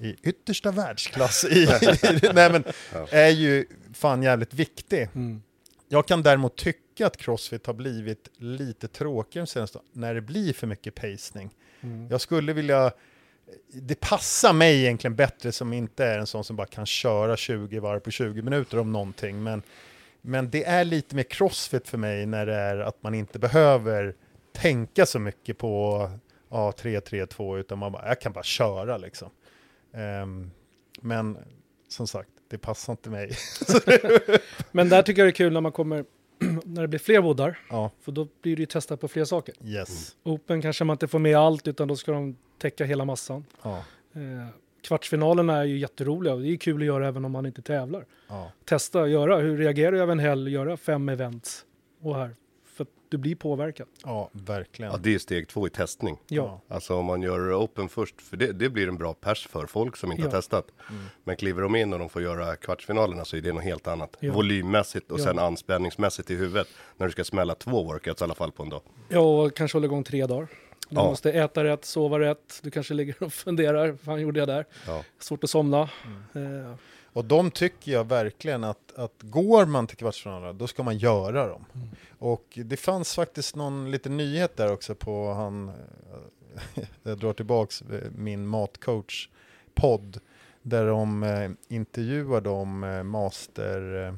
[0.00, 1.66] i yttersta världsklass i,
[2.34, 2.64] nej men,
[3.10, 5.08] är ju fan jävligt viktig.
[5.14, 5.42] Mm.
[5.88, 10.66] Jag kan däremot tycka att Crossfit har blivit lite tråkigare senaste när det blir för
[10.66, 11.50] mycket pacing.
[11.80, 12.08] Mm.
[12.10, 12.92] Jag skulle vilja,
[13.72, 17.78] det passar mig egentligen bättre som inte är en sån som bara kan köra 20
[17.78, 19.62] varv på 20 minuter om någonting, men,
[20.20, 24.14] men det är lite mer crossfit för mig när det är att man inte behöver
[24.52, 26.10] tänka så mycket på
[26.50, 29.30] ja, 3, 3, 2, utan man bara, jag kan bara köra liksom.
[29.92, 30.50] Um,
[31.00, 31.38] men
[31.88, 33.32] som sagt, det passar inte mig.
[34.70, 36.04] Men där tycker jag det är kul när man kommer,
[36.64, 39.54] när det blir fler voddar, ja, för då blir det ju testat på fler saker.
[39.64, 40.16] yes.
[40.22, 43.44] Open kanske man inte får med allt, utan då ska de täcka hela massan.
[43.62, 43.84] Ja,
[44.14, 44.46] Eh,
[44.82, 48.04] kvartsfinalerna är ju jätteroliga och det är kul att göra även om man inte tävlar.
[48.28, 48.52] ja.
[48.64, 51.64] Testa, göra, hur reagerar jag över en helg, göra fem events
[52.02, 52.36] och här.
[53.12, 53.86] Du blir påverkad.
[54.04, 54.92] ja verkligen.
[54.92, 56.18] Ja, det är steg två i testning.
[56.28, 56.60] Ja.
[56.68, 59.96] Alltså om man gör open först, för det, det blir en bra pers för folk
[59.96, 60.26] som inte Ja.
[60.28, 60.66] har testat.
[60.90, 61.02] Mm.
[61.24, 64.16] Men kliver de in och de får göra kvartsfinalerna så är det något helt annat.
[64.20, 64.32] Ja.
[64.32, 65.24] Volymmässigt och Ja.
[65.24, 66.68] sen anspänningsmässigt i huvudet.
[66.96, 68.82] När du ska smälla två workouts i alla fall på en dag.
[69.08, 70.46] Ja, och kanske hålla igång tre dagar.
[70.88, 71.04] Du Ja.
[71.04, 72.60] måste äta rätt, sova rätt.
[72.62, 74.66] Du kanske ligger och funderar, vad fan gjorde jag där?
[74.86, 75.04] Ja.
[75.18, 75.88] Svårt att somna.
[76.34, 76.66] Mm.
[76.66, 76.74] Eh,
[77.12, 81.48] Och de tycker jag verkligen att, att går man till kvartsfinalerna, då ska man göra
[81.48, 81.64] dem.
[81.74, 81.88] Mm.
[82.18, 87.82] Och det fanns faktiskt någon liten nyhet där också på han, eh, jag drar tillbaks
[87.82, 90.20] eh, min matcoach-podd,
[90.62, 94.14] där de eh, intervjuar de eh, master, eh,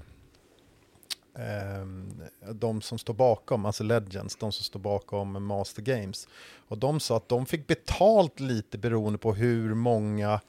[1.45, 2.23] ehm,
[2.53, 6.29] de som står bakom, alltså Legends, de som står bakom Master Games.
[6.69, 10.41] Och de sa att de fick betalt lite beroende på hur många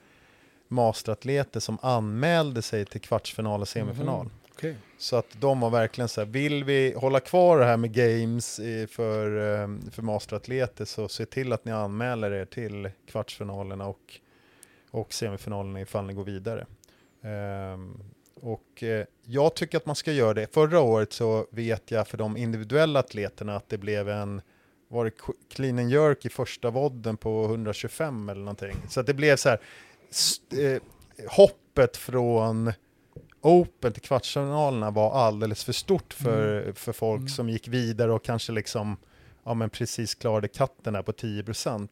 [0.67, 4.25] masteratleter som anmälde sig till kvartsfinal och semifinal.
[4.25, 4.31] Mhm.
[4.53, 4.75] Okej.
[4.97, 8.55] Så att de var verkligen så här, vill vi hålla kvar det här med games
[8.89, 14.19] för, eh, för masteratleter så se till att ni anmäler er till kvartsfinalerna och,
[14.91, 16.65] och semifinalerna ifall ni går vidare.
[17.23, 18.03] Ehm,
[18.41, 20.53] och eh, jag tycker att man ska göra det.
[20.53, 24.41] Förra året så vet jag för de individuella atleterna att det blev en
[24.87, 25.11] var det
[25.49, 28.75] clean and jerk i första vodden på 125 eller någonting.
[28.89, 29.59] Så att det blev så här,
[30.51, 30.81] eh,
[31.29, 32.71] hoppet från
[33.41, 37.29] Open till kvartsfinalerna var alldeles för stort för, för folk Mm.
[37.29, 38.97] som gick vidare och kanske liksom,
[39.43, 41.87] ja men precis klarade katten där på 10%.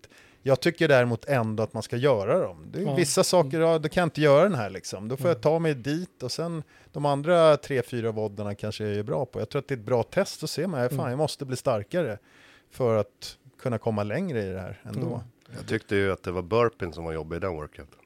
[0.45, 2.65] Jag tycker däremot ändå att man ska göra dem.
[2.71, 2.95] Det är Ja.
[2.95, 5.07] Vissa saker, ja, då kan jag inte göra den här liksom.
[5.07, 8.97] Då får jag ta mig dit och sen de andra tre, fyra voddarna kanske jag
[8.97, 9.39] är bra på.
[9.39, 11.09] Jag tror att det är ett bra test, ser man, ja, fan Mm.
[11.09, 12.17] jag måste bli starkare
[12.71, 15.07] för att kunna komma längre i det här ändå.
[15.07, 15.19] Mm.
[15.57, 17.99] Jag tyckte ju att det var burpin som var jobbig i den workouten.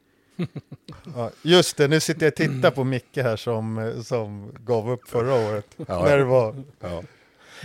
[1.16, 5.10] Ja, just det, nu sitter jag och tittar på Micke här som, som gav upp
[5.10, 5.66] förra året.
[5.88, 6.04] Ja.
[6.06, 6.88] När det var Ja.
[6.90, 7.04] några,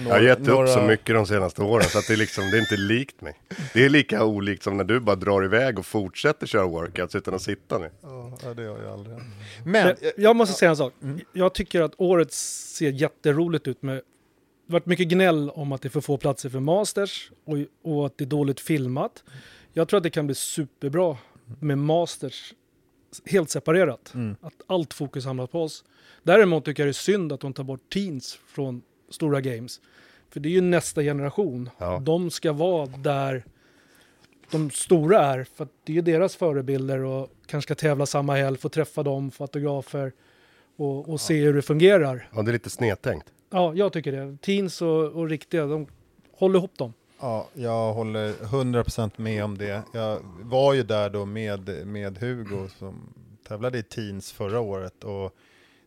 [0.09, 2.51] Jag har gett upp några- så mycket de senaste åren så att det är liksom,
[2.51, 3.41] det är inte likt mig.
[3.75, 7.35] Det är lika olikt som när du bara drar iväg och fortsätter köra workouts utan
[7.35, 7.91] att sitta ner.
[8.03, 9.16] Ja, det gör jag aldrig.
[9.16, 9.27] Men,
[9.64, 10.93] Men, eh, jag måste säga en sak.
[11.03, 11.20] Mm.
[11.33, 13.95] Jag tycker att året ser jätteroligt ut med
[14.66, 17.57] det har varit mycket gnäll om att det är för få platser för masters och,
[17.93, 19.23] och att det är dåligt filmat.
[19.73, 21.16] Jag tror att det kan bli superbra
[21.61, 22.53] med masters
[23.27, 24.15] helt separerat.
[24.15, 24.37] Mm.
[24.41, 25.85] Att allt fokus hamnar på oss.
[26.23, 29.81] Däremot tycker jag det är synd att de tar bort teens från stora games.
[30.31, 31.71] För det är ju nästa generation.
[31.79, 31.99] Ja.
[32.05, 33.45] De ska vara där
[34.51, 35.45] de stora är.
[35.45, 39.03] För att det är ju deras förebilder och kanske ska tävla samma helg, få träffa
[39.03, 40.13] dem, få autografer
[40.77, 42.29] och, och se hur det fungerar.
[42.35, 43.33] Ja, det är lite snedtänkt.
[43.51, 44.37] Ja, jag tycker det.
[44.37, 45.87] Teens och, och riktiga, de
[46.33, 46.93] håller ihop dem.
[47.23, 49.83] Ja, jag håller 100% med om det.
[49.93, 53.14] Jag var ju där då med, med Hugo som
[53.49, 55.35] tävlade i teens förra året och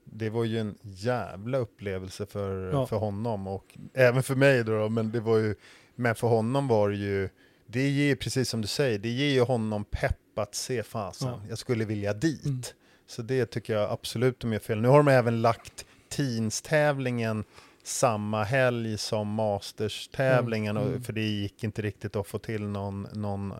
[0.03, 2.87] det var ju en jävla upplevelse för, Ja.
[2.87, 5.55] för honom och även för mig då, då, men det var ju,
[5.95, 7.29] men för honom var det ju,
[7.67, 11.41] det ger precis som du säger, det ger ju honom pepp att se fasen, Ja.
[11.49, 12.45] jag skulle vilja dit.
[12.45, 12.61] Mm.
[13.07, 14.81] Så det tycker jag absolut de gör fel.
[14.81, 17.43] Nu har de även lagt teens-tävlingen
[17.87, 20.93] samma helg som Masters-tävlingen, Mm.
[20.95, 23.53] och- för det gick inte riktigt att få till någon, någon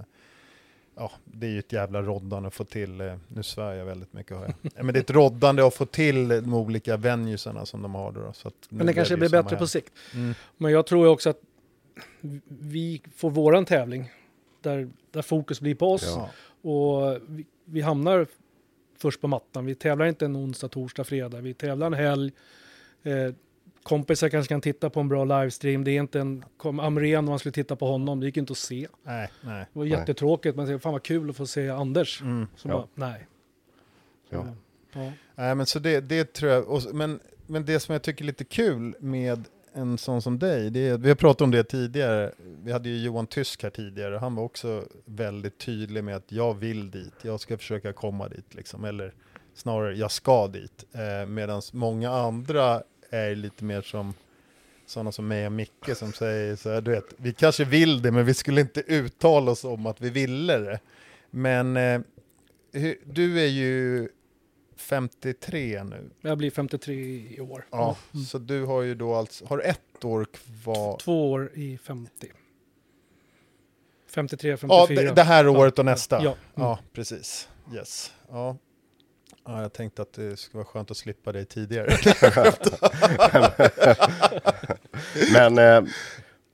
[0.96, 4.14] ja, det är ju ett jävla roddande att få till, eh, nu svär jag väldigt
[4.14, 4.54] mycket har jag.
[4.62, 8.12] Ja, Men det är ett roddande att få till de olika venuesarna som de har
[8.12, 8.34] då.
[8.34, 9.68] Så Men det kanske blir bättre på helg.
[9.68, 9.94] sikt.
[10.14, 10.34] Mm.
[10.58, 11.40] Men jag tror också att
[12.48, 14.12] vi får våran tävling
[14.62, 16.14] där, där fokus blir på oss.
[16.18, 16.30] Ja.
[16.72, 18.28] Och vi, vi hamnar
[18.98, 19.66] först på mattan.
[19.66, 21.42] Vi tävlar inte en onsdag, torsdag, fredag.
[21.42, 22.32] Vi tävlar en helg.
[23.04, 23.34] Eh,
[23.86, 25.84] kompisar kanske kan titta på en bra livestream.
[25.84, 28.20] Det är inte en kom, Amrén om man skulle titta på honom.
[28.20, 28.88] Det gick inte att se.
[29.04, 29.66] Nej, nej.
[29.74, 30.56] Det var jättetråkigt.
[30.58, 32.22] Säger, fan vad kul att få se Anders.
[32.22, 32.48] Mm.
[32.56, 32.74] Så Ja.
[32.74, 33.28] bara, nej.
[34.30, 34.48] Ja.
[34.94, 35.12] Ja.
[35.36, 38.26] Nej, men så det, det tror jag, och, men, men det som jag tycker är
[38.26, 42.32] lite kul med en sån som dig, det är, vi har pratat om det tidigare,
[42.64, 46.54] vi hade ju Johan Tysk här tidigare, han var också väldigt tydlig med att jag
[46.54, 49.14] vill dit, jag ska försöka komma dit liksom, eller
[49.54, 50.86] snarare jag ska dit.
[50.94, 52.84] Eh, Medan många andra
[53.16, 54.14] är lite mer som
[54.86, 58.12] sådana som mig och Micke som säger så här, du vet, vi kanske vill det
[58.12, 60.80] men vi skulle inte uttala oss om att vi ville det.
[61.30, 62.02] Men eh,
[63.06, 64.10] du är ju
[64.78, 66.10] 53 nu.
[66.22, 66.96] Jag blir 53
[67.30, 67.66] i år.
[67.72, 68.26] Ja, Mm.
[68.26, 70.98] så du har ju då alltså, har ett år kvar?
[70.98, 72.32] Två år i 50.
[74.10, 75.02] 53, Ja, 54.
[75.02, 76.24] det, det här året och nästa?
[76.24, 76.36] Ja.
[76.56, 76.86] ja Mm.
[76.94, 77.50] precis.
[77.74, 78.14] Yes.
[78.30, 78.58] Ja.
[79.46, 81.98] Ja, jag tänkte att det skulle vara skönt att slippa dig tidigare.
[85.34, 85.92] Men, eh,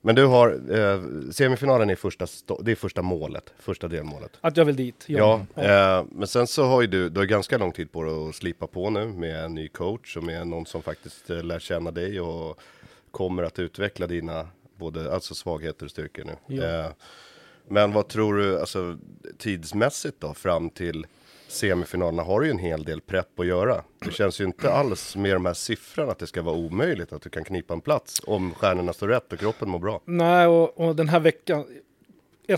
[0.04, 2.26] men du har eh, semifinalen är första,
[2.60, 4.30] det är första målet, första delmålet.
[4.40, 5.04] Att jag vill dit.
[5.06, 8.28] Ja, eh, men sen så har ju du, du har ganska lång tid på dig
[8.28, 11.90] att slipa på nu med en ny coach och med någon som faktiskt lär känna
[11.90, 12.60] dig och
[13.10, 16.56] kommer att utveckla dina både alltså svagheter och styrkor nu.
[16.56, 16.92] Ja.
[17.68, 18.98] Men vad tror du, alltså
[19.38, 21.06] tidsmässigt då, fram till
[21.52, 23.84] semifinalerna har du ju en hel del prepp att göra.
[24.04, 27.22] Det känns ju inte alls med de här siffrorna att det ska vara omöjligt att
[27.22, 30.00] du kan knipa en plats om stjärnorna står rätt och kroppen mår bra.
[30.04, 31.64] Nej, och, och den här veckan,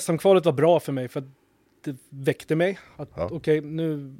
[0.00, 1.26] SM-kvalet var bra för mig för att
[1.84, 2.78] det väckte mig.
[2.96, 3.28] Att Ja.
[3.32, 4.14] okej, nu,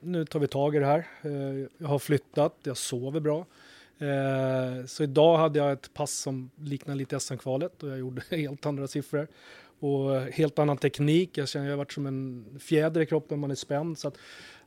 [0.00, 1.06] nu tar vi tag i det här.
[1.22, 3.46] Eh, Jag har flyttat, jag sover bra.
[3.98, 8.66] Eh, Så idag hade jag ett pass som liknar lite SM-kvalet och jag gjorde helt
[8.66, 9.28] andra siffror.
[9.78, 13.50] Och helt annan teknik, jag känner jag har varit som en fjäder i kroppen, man
[13.50, 13.98] är spänd.
[13.98, 14.18] Så att,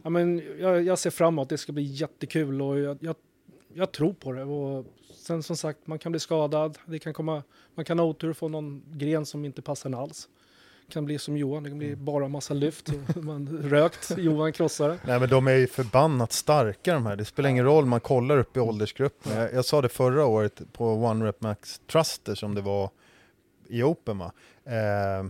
[0.04, 3.16] ja, men jag, jag ser framåt, det ska bli jättekul och jag, jag,
[3.74, 4.44] jag tror på det.
[4.44, 4.86] Och
[5.16, 7.44] sen som sagt, man kan bli skadad, det kan komma,
[7.76, 10.30] man kan ha otur och få någon gren som inte passar en alls.
[10.86, 12.90] Det kan bli som Johan, det kan bli bara massa lyft.
[13.16, 15.00] och Man rökt, Johan krossar det.
[15.06, 17.16] Nej men de är ju förbannat starka de här.
[17.16, 19.32] Det spelar ingen roll, man kollar upp i åldersgruppen.
[19.38, 22.90] Jag, jag sa det förra året på One Rep Max Truster som det var
[23.70, 24.32] i Open va?
[24.66, 25.26] Eh,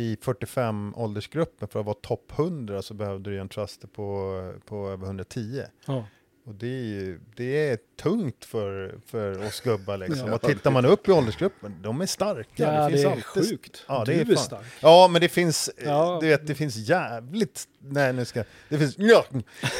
[0.00, 4.88] I 45 åldersgruppen för att vara topp 100 så behövde du en Truster på, på
[4.88, 5.62] över 110.
[5.86, 6.06] Ja.
[6.46, 10.28] Och det är, ju, det är tungt för, för oss gubbar liksom.
[10.28, 10.34] Ja.
[10.34, 12.48] Och tittar man upp i åldersgruppen, de är starka.
[12.56, 13.84] Ja, det, finns är alltid- sjukt.
[13.88, 14.66] Ja, det du är är stark.
[14.80, 16.18] Ja, men det finns, eh, Ja.
[16.20, 19.24] du vet, det finns jävligt, nej nu ska, det finns, ja,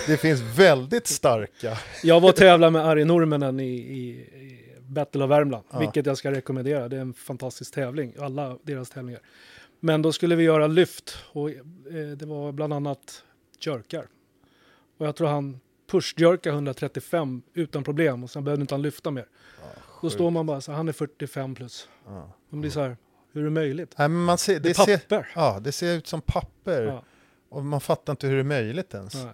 [0.06, 1.78] det finns väldigt starka.
[2.02, 4.61] Jag var och tävlade med Ari Nurmenen i, i, i
[4.92, 5.78] Battle of Värmland, Ja.
[5.78, 6.88] vilket jag ska rekommendera.
[6.88, 9.20] Det är en fantastisk tävling, alla deras tävlingar.
[9.80, 11.56] Men då skulle vi göra lyft och eh,
[12.16, 13.24] det var bland annat
[13.60, 14.06] jerkar.
[14.98, 19.26] Och jag tror han pushjerkade 135 utan problem och sen behövde inte han lyfta mer.
[20.02, 21.88] Då står man bara så han är 45 plus.
[22.06, 22.32] Ja.
[22.48, 22.96] Man blir så här,
[23.32, 23.94] hur är det möjligt?
[23.98, 25.28] Nej, men man ser, Det det, är ser, papper.
[25.34, 27.02] ja, det ser ut som papper Ja,
[27.48, 29.14] och man fattar inte hur det är möjligt ens.
[29.14, 29.32] nej.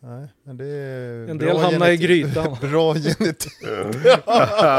[0.00, 2.08] Nej, men det är En bra del hamnar i genetik.
[2.08, 2.56] grytan.
[2.70, 3.52] bra genetik.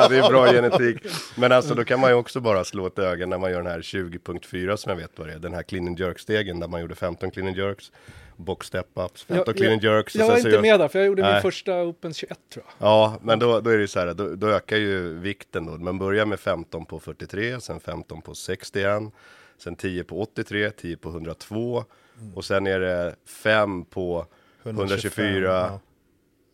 [0.10, 0.98] det är bra genetik.
[1.38, 3.72] Men alltså då kan man ju också bara slå ett öga när man gör den
[3.72, 5.40] här 20.4 som jag vet vad det är.
[5.40, 7.92] Den här clean and jerk-stegen där man gjorde 15 clean and jerks,
[8.36, 10.16] box step-ups, 15 Jag- clean and jerks.
[10.16, 11.34] Jag var inte gör- med där, för jag gjorde Nej.
[11.34, 12.88] min första Open 21 tror jag.
[12.88, 15.72] Ja, men då, då är det så här, då, då ökar ju vikten då.
[15.72, 19.04] Man börjar med 15 på 43, sen 15 på 61,
[19.58, 21.84] sen 10 på 83, 10 på 102
[22.36, 24.26] och sen är det 5 på
[24.66, 25.80] 124 ja.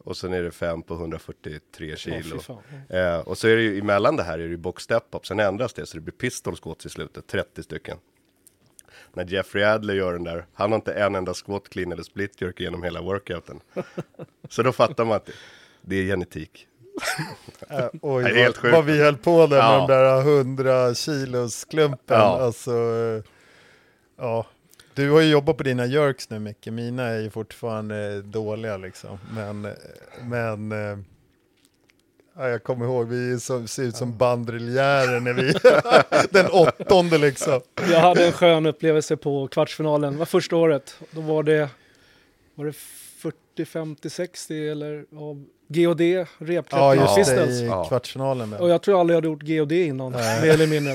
[0.03, 2.39] och sen är det 5 på 143 Ja, kilo.
[2.39, 2.57] fan.
[2.89, 5.25] Eh, och så är det ju emellan det här är det ju box step up,
[5.25, 7.97] sen ändras det så det blir pistol squats i slutet, 30 stycken.
[9.13, 12.41] När Jeffrey Adler gör den där, han har inte en enda squat clean eller split
[12.41, 13.59] jerk genom hela workouten.
[14.49, 15.33] så då fattar man att det,
[15.81, 16.67] det är genetik.
[17.69, 18.73] Äh, oj, Det är helt vad, sjukt.
[18.75, 19.87] vad vi höll på där Ja.
[19.87, 22.17] med de där 100 kilos klumpen.
[22.17, 22.39] Ja.
[22.41, 23.23] Alltså, eh,
[24.17, 24.45] ja.
[24.93, 29.19] Du har ju jobbat på dina jerks nu Micke, mina är ju fortfarande dåliga liksom.
[29.35, 29.67] Men,
[30.21, 30.97] men eh,
[32.35, 35.53] ja, jag kommer ihåg, vi så, ser ut som bandriljärer när vi,
[36.29, 37.61] den åttonde liksom.
[37.91, 40.13] Jag hade en skön upplevelse på kvartsfinalen.
[40.13, 40.95] Det var första året.
[41.11, 41.69] Då var det,
[42.55, 46.45] var det 40, 50, 60 eller av GOD, Ja, och
[46.95, 47.49] det, pistols.
[47.61, 47.85] i Ja.
[47.85, 48.53] kvartsfinalen.
[48.53, 50.93] Och jag tror aldrig jag hade gjort GOD innan, mer eller mindre.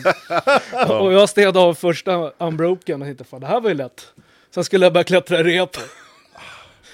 [1.00, 4.06] och jag städade av första unbroken och tänkte fan det här var ju lätt.
[4.54, 5.70] Sen skulle jag börja klättra i rep.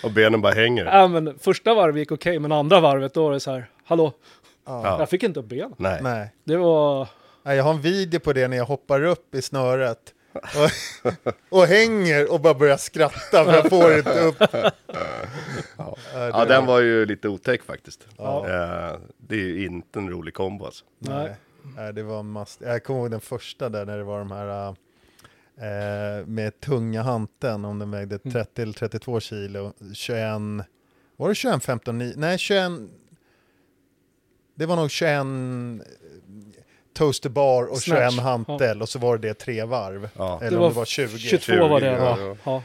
[0.04, 0.84] Och benen bara hänger.
[0.84, 4.12] Ja, men första varvet gick okej, men andra varvet då var det så här, hallå,
[4.66, 4.96] Ja.
[4.98, 5.74] jag fick inte upp benen.
[5.76, 5.98] Nej.
[6.02, 6.32] Nej.
[6.44, 7.08] Det var,
[7.42, 9.98] Nej, jag har en video på det när jag hoppar upp i snöret
[10.34, 11.14] och,
[11.58, 14.36] och hänger och bara börjar skratta för jag får inte upp.
[15.76, 18.06] Ja, Ja, det- den var ju lite otäck faktiskt.
[18.18, 18.46] Ja.
[18.48, 20.84] Eh, det är ju inte en rolig kombo alltså.
[20.98, 21.36] nej.
[21.76, 22.60] Nej, det var mast.
[22.60, 24.68] Jag kommer ihåg den första där när det var de här
[25.56, 29.72] eh, med tunga hanteln om den vägde 30 eller 32 kilo.
[29.94, 30.18] 21,
[31.16, 32.12] var det 21, 15, 9?
[32.16, 32.72] Nej 21,
[34.54, 35.24] det var nog 21 eh,
[36.92, 40.08] toaster bar och Snatch, 21 hantel och så var det tre varv.
[40.16, 40.38] Ja.
[40.40, 41.18] Eller Det om var det var 20.
[41.18, 42.18] 22 var det, 20, ja.
[42.20, 42.36] ja.
[42.44, 42.62] ja.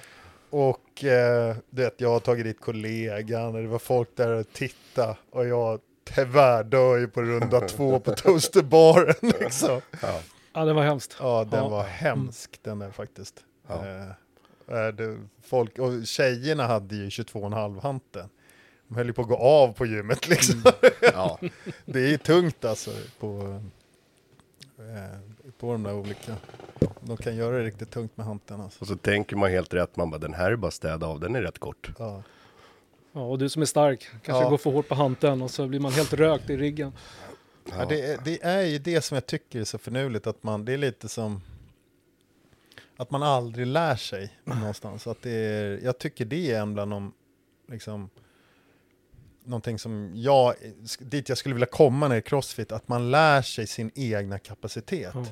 [0.50, 4.46] Och eh, du vet, jag har tagit dit kollegan och det var folk där och
[4.54, 5.80] titta och jag
[6.16, 9.82] tyvärr dör ju på runda två på toasterbaren liksom.
[10.02, 10.20] Ja.
[10.54, 11.16] Ja, det var hemskt.
[11.20, 11.70] Ja, den Ja.
[11.70, 13.36] var hemsk den där faktiskt.
[13.68, 13.86] Ja.
[13.86, 15.18] Eh, eh, det,
[15.48, 18.30] folk, och tjejerna hade ju 22,5 hanteln.
[18.88, 20.64] De höll ju på att gå av på gymmet liksom.
[21.02, 21.40] Ja.
[21.86, 23.62] Det är tungt alltså på,
[25.58, 26.36] på de där olika.
[27.02, 28.82] De kan göra det riktigt tungt med hanteln alltså.
[28.82, 31.36] Och så tänker man helt rätt, man bara den här är bara städa av, den
[31.36, 31.92] är rätt kort.
[32.00, 32.24] Ja.
[33.12, 34.50] Ja, och du som är stark kanske Ja.
[34.50, 36.94] går för hårt på hanteln och så blir man helt rökt i ryggen.
[37.72, 40.66] Ja, det, är, det är ju det som jag tycker är så förnuligt, att man,
[40.66, 41.42] det är lite som
[42.98, 45.08] att man aldrig lär sig någonstans.
[45.08, 47.14] Att det är, jag tycker det är en bland de,
[47.68, 48.10] liksom,
[49.48, 50.54] någonting som jag,
[51.00, 54.40] dit jag skulle vilja komma när det är crossfit, att man lär sig sin egna
[54.40, 55.12] kapacitet.
[55.14, 55.26] Ja.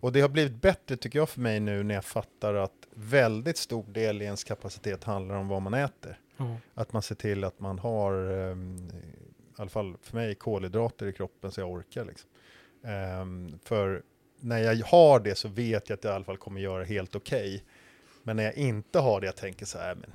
[0.00, 3.56] Och det har blivit bättre tycker jag för mig nu när jag fattar att väldigt
[3.56, 6.18] stor del i ens kapacitet handlar om vad man äter.
[6.36, 6.56] Ja.
[6.74, 8.90] Att man ser till att man har, ehm,
[9.58, 12.04] i alla fall för mig, kolhydrater i kroppen så jag orkar.
[12.04, 12.30] Liksom.
[12.84, 14.02] Ehm, för
[14.40, 17.14] när jag har det så vet jag att jag i alla fall kommer göra helt
[17.14, 17.64] okej.
[18.22, 20.10] Men när jag inte har det, jag tänker så här, men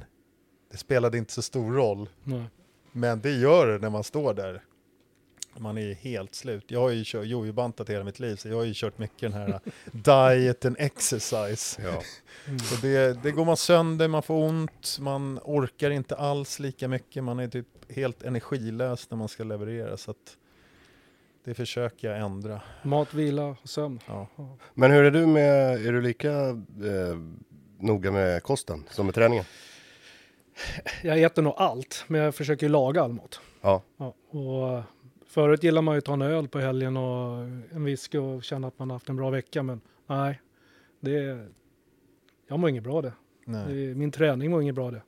[0.72, 2.10] det spelade inte så stor roll.
[2.24, 2.44] Nej.
[2.92, 4.64] Men det gör det när man står där.
[5.60, 6.64] Man är helt slut.
[6.68, 9.34] Jag har ju kört jojobantat hela mitt liv, så jag har ju kört mycket den
[9.34, 9.60] här
[9.92, 11.82] diet and exercise.
[11.82, 12.02] Ja.
[12.64, 17.24] Så det, det går man sönder, man får ont, man orkar inte alls lika mycket,
[17.24, 19.98] man är typ helt energilös när man ska leverera.
[19.98, 20.38] Så att
[21.46, 22.62] det försöker jag ändra.
[22.84, 24.00] Mat, vila och sömn.
[24.08, 24.28] Ja.
[24.74, 27.18] Men hur är du med, är du lika eh,
[27.80, 29.46] noga med kosten som med träningen?
[31.04, 33.40] Jag äter nog allt, men jag försöker ju laga all mat.
[33.62, 33.84] Ja.
[33.98, 34.84] Ja, och
[35.28, 37.38] förut gillar man ju att ta en öl på helgen och
[37.72, 39.64] en whisky och känna att man har haft en bra vecka.
[39.64, 40.42] Men nej,
[41.00, 41.48] det är,
[42.48, 43.14] jag mår inget bra det.
[43.46, 43.96] Nej.
[43.96, 45.02] min träning mår inget bra det.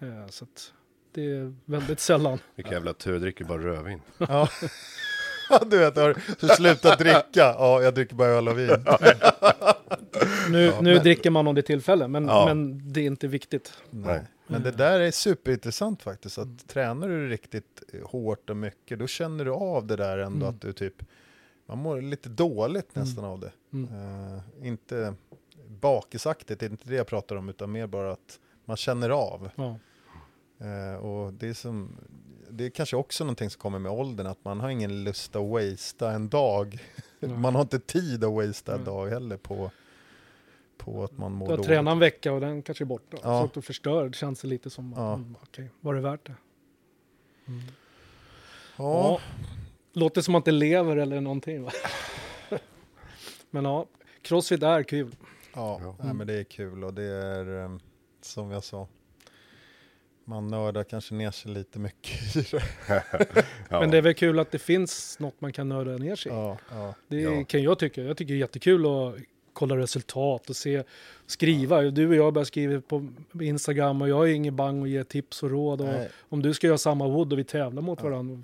[0.00, 0.72] Eh, Så att
[1.12, 2.38] det är väldigt sällan.
[2.54, 4.00] Vilken jävla tur, jag dricker bara rödvin.
[4.18, 4.48] Ja.
[5.66, 7.24] du vet, har du slutat dricka?
[7.34, 8.70] Ja, jag dricker bara öl och vin.
[10.50, 12.44] Nu, nu dricker man om det är tillfälle, men, Ja.
[12.46, 13.72] men det är inte viktigt.
[13.90, 14.22] Nej.
[14.46, 16.38] Men det där är superintressant faktiskt.
[16.38, 20.46] Att tränar du riktigt eh, hårt och mycket, då känner du av det där ändå
[20.46, 20.48] Mm.
[20.48, 20.94] att du typ,
[21.66, 23.52] man mår lite dåligt nästan av det.
[23.72, 23.88] Mm.
[23.94, 25.14] Eh, inte
[25.80, 29.50] bakisaktigt, det är inte det jag pratar om, utan mer bara att man känner av.
[29.56, 29.78] Ja.
[30.66, 31.96] Eh, och det är, som,
[32.52, 35.42] det är kanske också någonting som kommer med åldern, att man har ingen lust att
[35.48, 36.78] wastea en dag.
[37.20, 37.30] Nej.
[37.36, 39.70] man har inte tid att wastea en dag heller på,
[40.76, 41.68] på att man mår Du har dåligt.
[41.68, 43.16] tränat en vecka och den kanske är borta.
[43.22, 43.40] Ja.
[43.40, 45.14] Så att du förstör, det känns det lite som, Ja.
[45.14, 46.34] mm, okej, var det värt det?
[47.46, 47.60] Mm.
[48.76, 49.20] Ja,
[49.92, 51.70] Låter som att det lever eller någonting va?
[53.50, 53.86] Men ja,
[54.22, 55.16] crossfit är kul.
[55.54, 55.96] Ja, Ja.
[56.02, 57.76] Nej, men det är kul och det är eh,
[58.22, 58.88] som jag sa.
[60.24, 62.62] Man nördar kanske ner sig lite mycket i det.
[63.68, 63.80] Ja.
[63.80, 66.34] Men det är väl kul att det finns något man kan nörda ner sig i.
[66.34, 66.94] Ja, ja.
[67.08, 67.44] Det Ja.
[67.44, 68.02] kan jag tycka.
[68.02, 69.14] Jag tycker det är jättekul att
[69.52, 70.82] kolla resultat och se,
[71.26, 71.82] skriva.
[71.82, 73.08] Du och jag börjar skriva på
[73.40, 75.80] Instagram och jag ju ingen bang och ger tips och råd.
[75.80, 76.08] Och Nej.
[76.28, 78.08] om du ska göra samma wood och vi tävlar mot Ja.
[78.08, 78.42] varandra,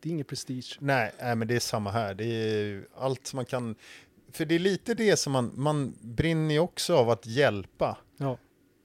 [0.00, 0.76] det är ingen prestige.
[0.80, 2.14] Nej, nej, men det är samma här.
[2.14, 3.74] Det är allt man kan.
[4.32, 7.98] För det är lite det som man, man brinner ju också av att hjälpa.
[8.16, 8.38] Ja.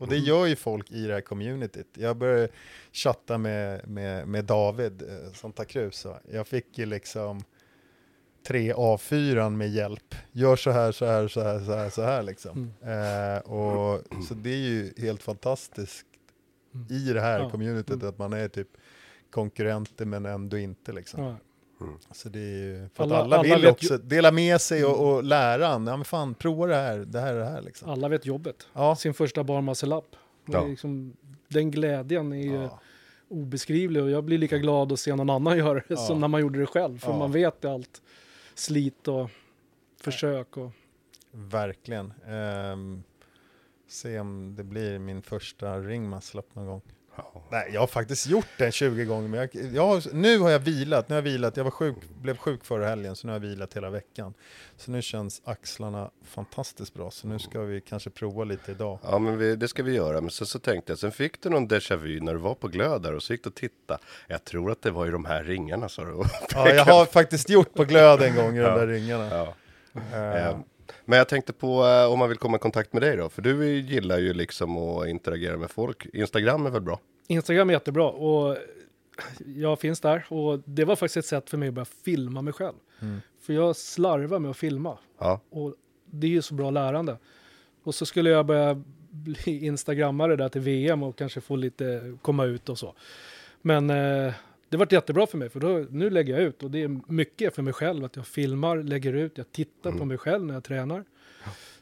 [0.03, 1.87] Och det gör ju folk i det här communityt.
[1.93, 2.47] Jag började
[2.91, 5.95] chatta med, med, med David Santa Cruz.
[5.95, 7.43] så Jag fick ju liksom
[8.47, 10.15] tre A4 med hjälp.
[10.31, 12.73] Gör så här, så här, så här, så här, så här liksom.
[12.81, 16.05] Eh, och, så det är ju helt fantastiskt
[16.75, 16.87] Mm.
[16.89, 17.49] i det här Ja.
[17.49, 18.07] communityt Mm.
[18.09, 18.67] att man är typ
[19.31, 21.23] konkurrenter men ändå inte liksom.
[21.23, 21.35] Ja.
[22.11, 25.23] Så det är ju, för Alla- alla, alla vill också dela med sig och, och
[25.23, 25.61] lära.
[25.63, 27.89] Ja men fan, prova det här, det här är det här liksom.
[27.89, 28.67] Alla vet jobbet.
[28.73, 28.95] Ja.
[28.95, 30.65] Sin första är Ja.
[30.65, 31.13] Liksom,
[31.47, 32.79] den glädjen är ju Ja.
[33.27, 35.95] obeskrivlig och jag blir lika glad att se någon annan göra det Ja.
[35.95, 36.99] som när man gjorde det själv.
[36.99, 38.01] För man vet allt
[38.55, 39.29] slit och
[40.01, 40.57] försök.
[40.57, 40.71] Och,
[41.31, 42.13] Verkligen.
[42.27, 43.03] Ehm,
[43.87, 46.81] se om det blir min första ringmuscle-up någon gång.
[47.15, 47.31] Ja.
[47.51, 50.59] Nej, jag har faktiskt gjort den 20 gånger, men jag, jag har, nu har jag
[50.59, 51.09] vilat.
[51.09, 51.57] Nu har jag vilat.
[51.57, 54.33] Jag var sjuk, blev sjuk förra helgen, så nu har jag vilat hela veckan.
[54.77, 58.99] Så nu känns axlarna fantastiskt bra, så nu ska vi kanske prova lite idag.
[59.03, 60.21] Ja men vi, det ska vi göra.
[60.21, 62.67] Men sen så tänkte jag, sen fick du någon déjà vu när du var på
[62.67, 63.99] glöd där och så gick du och titta.
[64.27, 66.23] Jag tror att det var i de här ringarna sa du.
[66.53, 68.77] Ja, jag har faktiskt gjort på glöd en gång i de Ja.
[68.77, 69.29] där ringarna.
[69.29, 69.53] ja.
[70.13, 70.57] Eh,
[71.05, 73.29] Men jag tänkte på eh, om man vill komma i kontakt med dig då.
[73.29, 76.05] För du gillar ju liksom att interagera med folk.
[76.13, 76.99] Instagram är väl bra?
[77.27, 78.57] Instagram är jättebra och
[79.45, 80.25] jag finns där.
[80.29, 82.75] Och det var faktiskt ett sätt för mig att börja filma mig själv.
[82.99, 83.21] Mm.
[83.41, 84.97] För jag slarvar med att filma.
[85.19, 85.39] Ja.
[85.49, 85.75] Och
[86.05, 87.17] det är ju så bra lärande.
[87.83, 92.45] Och så skulle jag börja bli instagrammare där till VM och kanske få lite, komma
[92.45, 92.93] ut och så.
[93.61, 94.33] Men eh,
[94.73, 97.55] det varit jättebra för mig för då, nu lägger jag ut och det är mycket
[97.55, 100.63] för mig själv att jag filmar, lägger ut, jag tittar på mig själv när jag
[100.63, 101.03] tränar.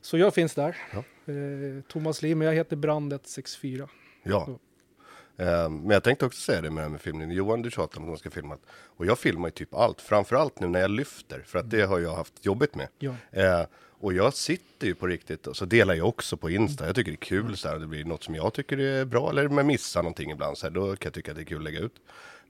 [0.02, 0.78] Så jag finns där.
[0.94, 1.04] Ja.
[1.34, 3.90] Eh, Thomas Lim, jag heter Brand164.
[4.24, 4.60] Ja.
[5.38, 7.32] Eh, men jag tänkte också säga det med, det med filmning.
[7.32, 8.58] Johan, du tjatar om att man ska filma.
[8.72, 10.02] Och jag filmar ju typ allt.
[10.02, 11.44] Framförallt nu när jag lyfter.
[11.46, 12.88] För att det har jag haft jobbigt med.
[13.00, 13.16] Ja.
[13.32, 13.66] Eh,
[14.02, 16.86] och jag sitter ju på riktigt och så delar jag också på Insta.
[16.86, 17.80] Jag tycker det är kul så här.
[17.80, 19.30] Det blir något som jag tycker är bra.
[19.30, 20.72] Eller om jag missar någonting ibland så här.
[20.72, 21.96] Då kan jag tycka att det är kul att lägga ut.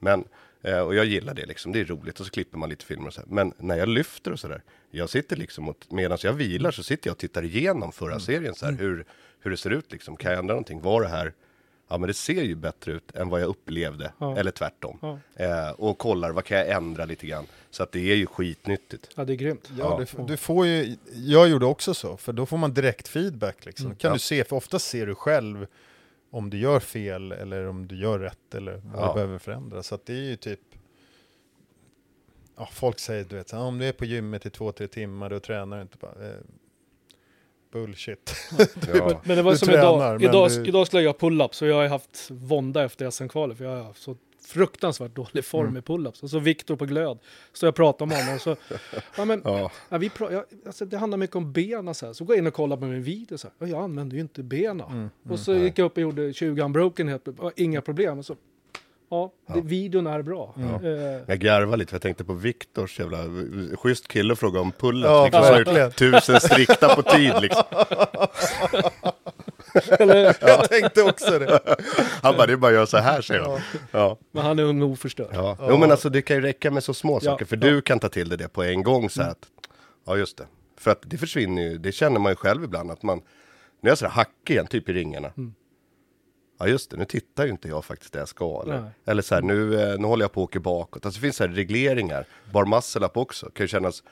[0.01, 0.23] Men,
[0.61, 1.71] eh, och jag gillar det liksom.
[1.71, 2.19] Det är roligt.
[2.19, 3.27] Och så klipper man lite filmer och så här.
[3.29, 4.61] Men när jag lyfter och så där.
[4.91, 8.55] Jag sitter liksom och medan jag vilar så sitter jag och tittar igenom förra serien
[8.55, 8.73] så här.
[8.73, 9.05] Hur,
[9.39, 10.15] hur det ser ut liksom.
[10.17, 10.81] Kan jag ändra någonting?
[10.81, 11.33] Var det här
[11.89, 14.37] Ja men det ser ju bättre ut än vad jag upplevde, Ja.
[14.37, 14.97] eller tvärtom.
[15.01, 15.19] Ja.
[15.35, 17.45] Eh, och kollar, vad kan jag ändra lite grann?
[17.71, 19.09] Så att det är ju skitnyttigt.
[19.15, 19.71] ja, det är grymt.
[19.77, 23.07] Ja, du, f- du får ju, jag gjorde också så, för då får man direkt
[23.07, 23.95] feedback liksom.
[23.95, 24.13] kan Ja.
[24.13, 25.67] du se, för ofta ser du själv
[26.31, 29.07] om du gör fel eller om du gör rätt eller vad Ja.
[29.07, 29.83] du behöver förändra.
[29.83, 30.59] Så att det är ju typ,
[32.57, 35.33] ja, folk säger du vet, så om du är på gymmet i två, tre timmar
[35.33, 36.35] och tränar inte bara, eh,
[37.71, 38.35] bullshit.
[38.93, 39.21] Ja.
[39.25, 40.21] Men det var Du som tränar, idag.
[40.21, 43.57] men Idag, du- idag skulle jag göra pull-ups så jag har haft vånda efter SM-kvalet
[43.57, 45.77] för jag har haft så fruktansvärt dålig form Mm.
[45.77, 46.23] i pull-ups.
[46.23, 47.19] Och så Viktor på glöd.
[47.53, 48.55] Så jag pratade med honom och så,
[49.17, 49.71] ja men, Ja.
[49.89, 52.13] ja, vi ja, alltså, det handlar mycket om benen så här.
[52.13, 53.67] Så går jag in och kollar på min video så här.
[53.67, 54.87] Ja, jag använder ju inte benen.
[54.91, 58.19] Mm, och så gick jag upp och gjorde 20 unbroken helt, ja, inga problem.
[58.19, 58.35] Och så,
[59.09, 60.55] ja, det, videon är bra.
[60.57, 60.89] Eh,
[61.27, 63.17] Jag garvar lite, för jag tänkte på Viktors jävla
[63.77, 65.11] schysst kille och fråga om pullet.
[65.33, 67.63] Ja, liksom, tusen strikta på tid liksom.
[69.99, 71.59] eller, jag tänkte också det.
[72.21, 73.59] Han bara, det är bara att göra så här säger han.
[73.91, 74.17] Ja.
[74.31, 75.29] men han är och oförstörd.
[75.33, 75.57] Ja.
[75.69, 77.63] Jo men alltså det kan ju räcka med så små Ja, saker, för ja.
[77.63, 77.75] Mm.
[77.75, 79.47] du kan ta till dig det på en gång så här att,
[80.05, 80.47] ja just det.
[80.77, 83.17] För att det försvinner ju, det känner man ju själv ibland att man,
[83.81, 85.31] nu är jag sådär hackig igen, typ i ringarna.
[85.37, 85.53] Mm.
[86.59, 88.61] Ja just det, nu tittar ju inte jag faktiskt där jag ska.
[88.65, 88.89] Eller, Nej.
[89.05, 91.05] eller så här, nu, eh, nu håller jag på att åka bakåt.
[91.05, 94.03] Alltså det finns så här regleringar, bar muscle up också, kan ju kännas,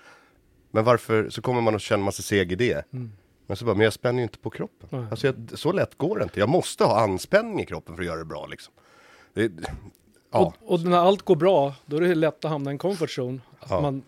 [0.72, 2.86] men varför, så kommer man att känna sig seg i det.
[3.50, 4.90] Men så bara, men jag spänner ju inte på kroppen.
[4.92, 5.06] Nej.
[5.12, 6.40] Alltså jag, så lätt går det inte.
[6.40, 8.74] Jag måste ha anspänning i kroppen för att göra det bra liksom.
[9.34, 9.52] Det,
[10.32, 10.54] ja.
[10.62, 13.10] Och, och när allt går bra, då är det lätt att hamna i en comfort
[13.20, 13.40] zone.
[13.60, 13.82] Att Ja.
[13.82, 14.04] man,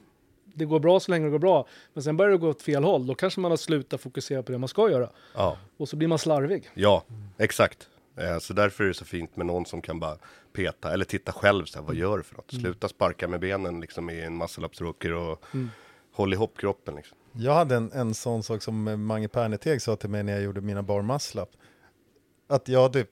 [0.53, 2.83] det går bra så länge det går bra, men sen börjar det gå åt fel
[2.83, 3.07] håll.
[3.07, 5.09] Då kanske man har slutat fokusera på det man ska göra.
[5.35, 5.57] ja.
[5.77, 6.69] Och så blir man slarvig.
[6.73, 7.03] Ja,
[7.37, 7.87] exakt.
[8.17, 10.17] Eh, Så därför är det så fint med någon som kan bara
[10.53, 11.65] peta eller titta själv.
[11.65, 12.51] Så här, vad gör du för något?
[12.51, 15.43] Sluta sparka med benen liksom i en muscle-ups-rocker och
[16.13, 16.95] håll ihop kroppen.
[16.95, 17.17] Liksom.
[17.33, 20.41] Jag hade en, en sån sak som eh, Mange Perneteg sa till mig när jag
[20.41, 21.49] gjorde mina bar muscle up.
[22.49, 23.09] Att jag typ,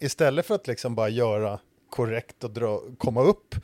[0.00, 1.58] istället för att liksom bara göra
[1.90, 3.54] korrekt och dra, komma upp,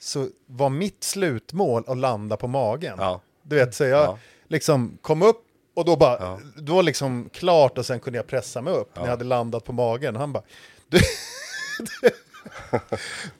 [0.00, 2.96] så var mitt slutmål att landa på magen.
[2.98, 3.20] Ja.
[3.42, 4.18] Du vet, så jag Ja.
[4.48, 6.40] liksom kom upp och då bara, Ja.
[6.56, 9.64] då var liksom klart och sen kunde jag pressa mig upp när jag hade landat
[9.64, 10.16] på magen.
[10.16, 10.42] Han bara,
[10.88, 10.98] du,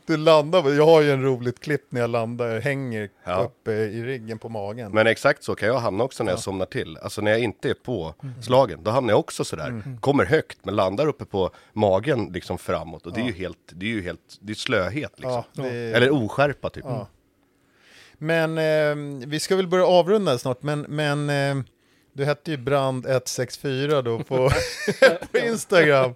[0.07, 3.43] du landar, jag har ju en roligt klipp när jag landar, hänger Ja.
[3.45, 4.93] uppe i ryggen på magen.
[4.93, 6.97] Men exakt så kan jag hamna också när jag somnar till.
[7.03, 9.83] Alltså när jag inte är på slagen, då hamnar jag också sådär.
[10.01, 13.07] Kommer högt, men landar uppe på magen liksom framåt.
[13.07, 15.43] Och det är ju helt, det är ju helt, det är slöhet liksom.
[15.53, 16.85] Ja, det, Eller oskärpa typ.
[16.89, 17.07] Ja.
[18.19, 21.65] Men eh, vi ska väl börja avrunda snart, men, men eh,
[22.13, 24.51] du hette ju Brand164 då på,
[25.33, 26.15] på Instagram.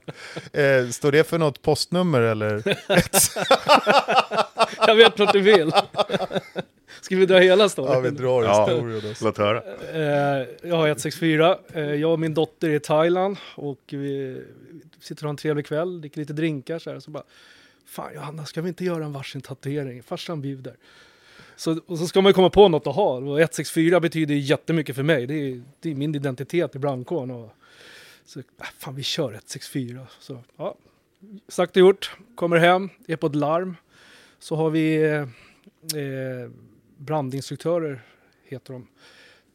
[0.53, 2.63] Eh, står det för något postnummer eller?
[4.87, 5.73] Jag vet vad du vill.
[7.01, 7.93] Ska vi dra hela storyn?
[7.93, 8.67] Ja, vi drar Ja.
[8.67, 9.27] historien då.
[9.27, 9.63] Låt höra.
[9.93, 11.59] Eh, jag har 164.
[11.73, 14.43] Eh, jag och min dotter är i Thailand och vi
[15.01, 17.01] sitter och har en trevlig kväll, dricker lite drinkar så här.
[17.01, 17.25] Så bara,
[17.87, 20.03] fan Johanna, ska vi inte göra en varsin tatuering?
[20.03, 20.75] Farsan bjuder.
[21.57, 23.17] Så, och så ska man ju komma på något att ha.
[23.17, 25.27] Och 164 betyder jättemycket för mig.
[25.27, 27.31] Det är, det är min identitet i brandkåren.
[27.31, 27.51] Och,
[28.25, 28.45] så äh,
[28.79, 30.07] fan, vi kör 164.
[30.21, 30.75] Så, ja.
[31.49, 32.17] Sagt och gjort.
[32.35, 33.77] Kommer hem, är på ett larm.
[34.39, 35.21] Så har vi eh,
[36.01, 36.51] eh
[36.97, 38.03] brandinstruktörer,
[38.45, 38.87] heter de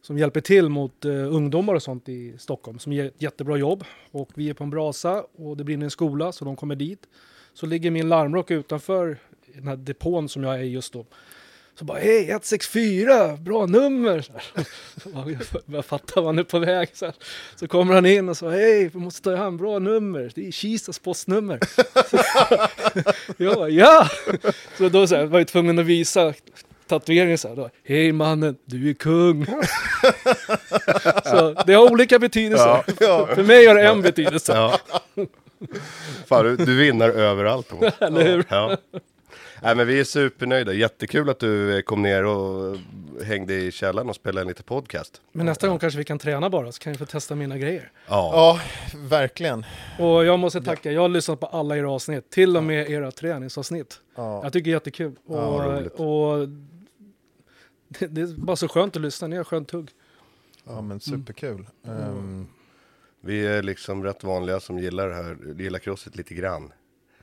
[0.02, 3.84] som hjälper till mot eh, ungdomar och sånt i Stockholm som ger ett jättebra jobb.
[4.12, 7.08] Och vi är på en brasa och det brinner en skola så de kommer dit.
[7.54, 9.18] Så ligger min larmrock utanför
[9.54, 11.06] den här depån som jag är i just då.
[11.80, 14.22] Så bara hej 164, bra nummer!
[14.22, 14.32] Så,
[15.04, 16.90] jag börjar fatta vad han är på väg.
[16.94, 17.16] Så, här.
[17.56, 20.52] så kommer han in och så hej vi måste ta hand bra nummer, det är
[20.52, 21.60] Kistas postnummer.
[23.38, 24.10] jag bara ja!
[24.78, 26.34] Så då så här, var jag tvungen att visa
[26.88, 27.70] tatueringen så här då.
[27.84, 29.46] Hej mannen, du är kung.
[31.24, 32.84] så det har olika betydelser.
[33.36, 34.54] För mig har det en betydelse.
[34.54, 34.80] Ja.
[36.28, 37.72] Fan, du, du vinner överallt.
[38.00, 38.46] Eller hur?
[38.50, 38.78] Ja.
[39.64, 42.78] Nej men vi är supernöjda, jättekul att du eh, kom ner och
[43.24, 45.22] hängde i källaren och spelade en liten podcast.
[45.32, 47.92] Men nästa gång kanske vi kan träna bara, så kan vi få testa mina grejer.
[48.08, 48.60] Ja, Ja,
[48.98, 49.66] verkligen.
[50.00, 53.12] Och jag måste tacka, jag har lyssnat på alla era avsnitt, till och med era
[53.12, 54.02] träningsavsnitt.
[54.16, 54.44] Ja.
[54.44, 55.16] Jag tycker det är jättekul.
[55.26, 55.94] Och, roligt.
[55.94, 56.50] och
[57.88, 59.90] det, det är bara så skönt att lyssna, ni har skönt tugg.
[60.64, 61.68] Ja, men superkul.
[61.88, 62.48] Ehm,
[63.22, 66.72] vi är liksom rätt vanliga som gillar det här, gillar crosset lite grann.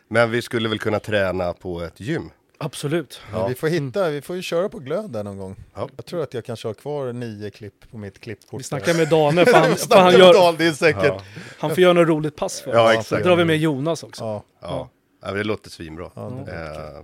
[0.09, 2.31] Men vi skulle väl kunna träna på ett gym?
[2.59, 3.21] Absolut.
[3.33, 5.57] men Vi får hitta, vi får ju köra på glöd där någon gång.
[5.75, 5.89] Ja.
[5.97, 8.61] Jag tror att jag kanske har kvar nio klipp på mitt klippkort.
[8.61, 11.05] Vi snackar med Dane, för han, för han, gör, Dan, det är säkert.
[11.05, 11.21] Ja,
[11.59, 13.23] han får göra något roligt pass för Ja, exakt.
[13.23, 14.25] Då drar vi med Jonas också.
[14.25, 14.89] Ja, ja.
[15.25, 16.11] ja det låter svinbra.
[16.15, 17.03] ja, det- Eh,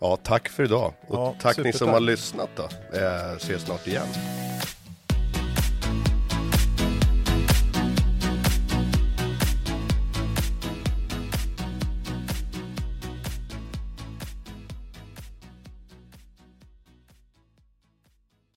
[0.00, 0.92] ja, tack för idag.
[1.06, 1.92] Och Ja, tack ni som supertack.
[1.94, 2.62] har lyssnat då.
[2.98, 4.06] Eh, ses snart igen.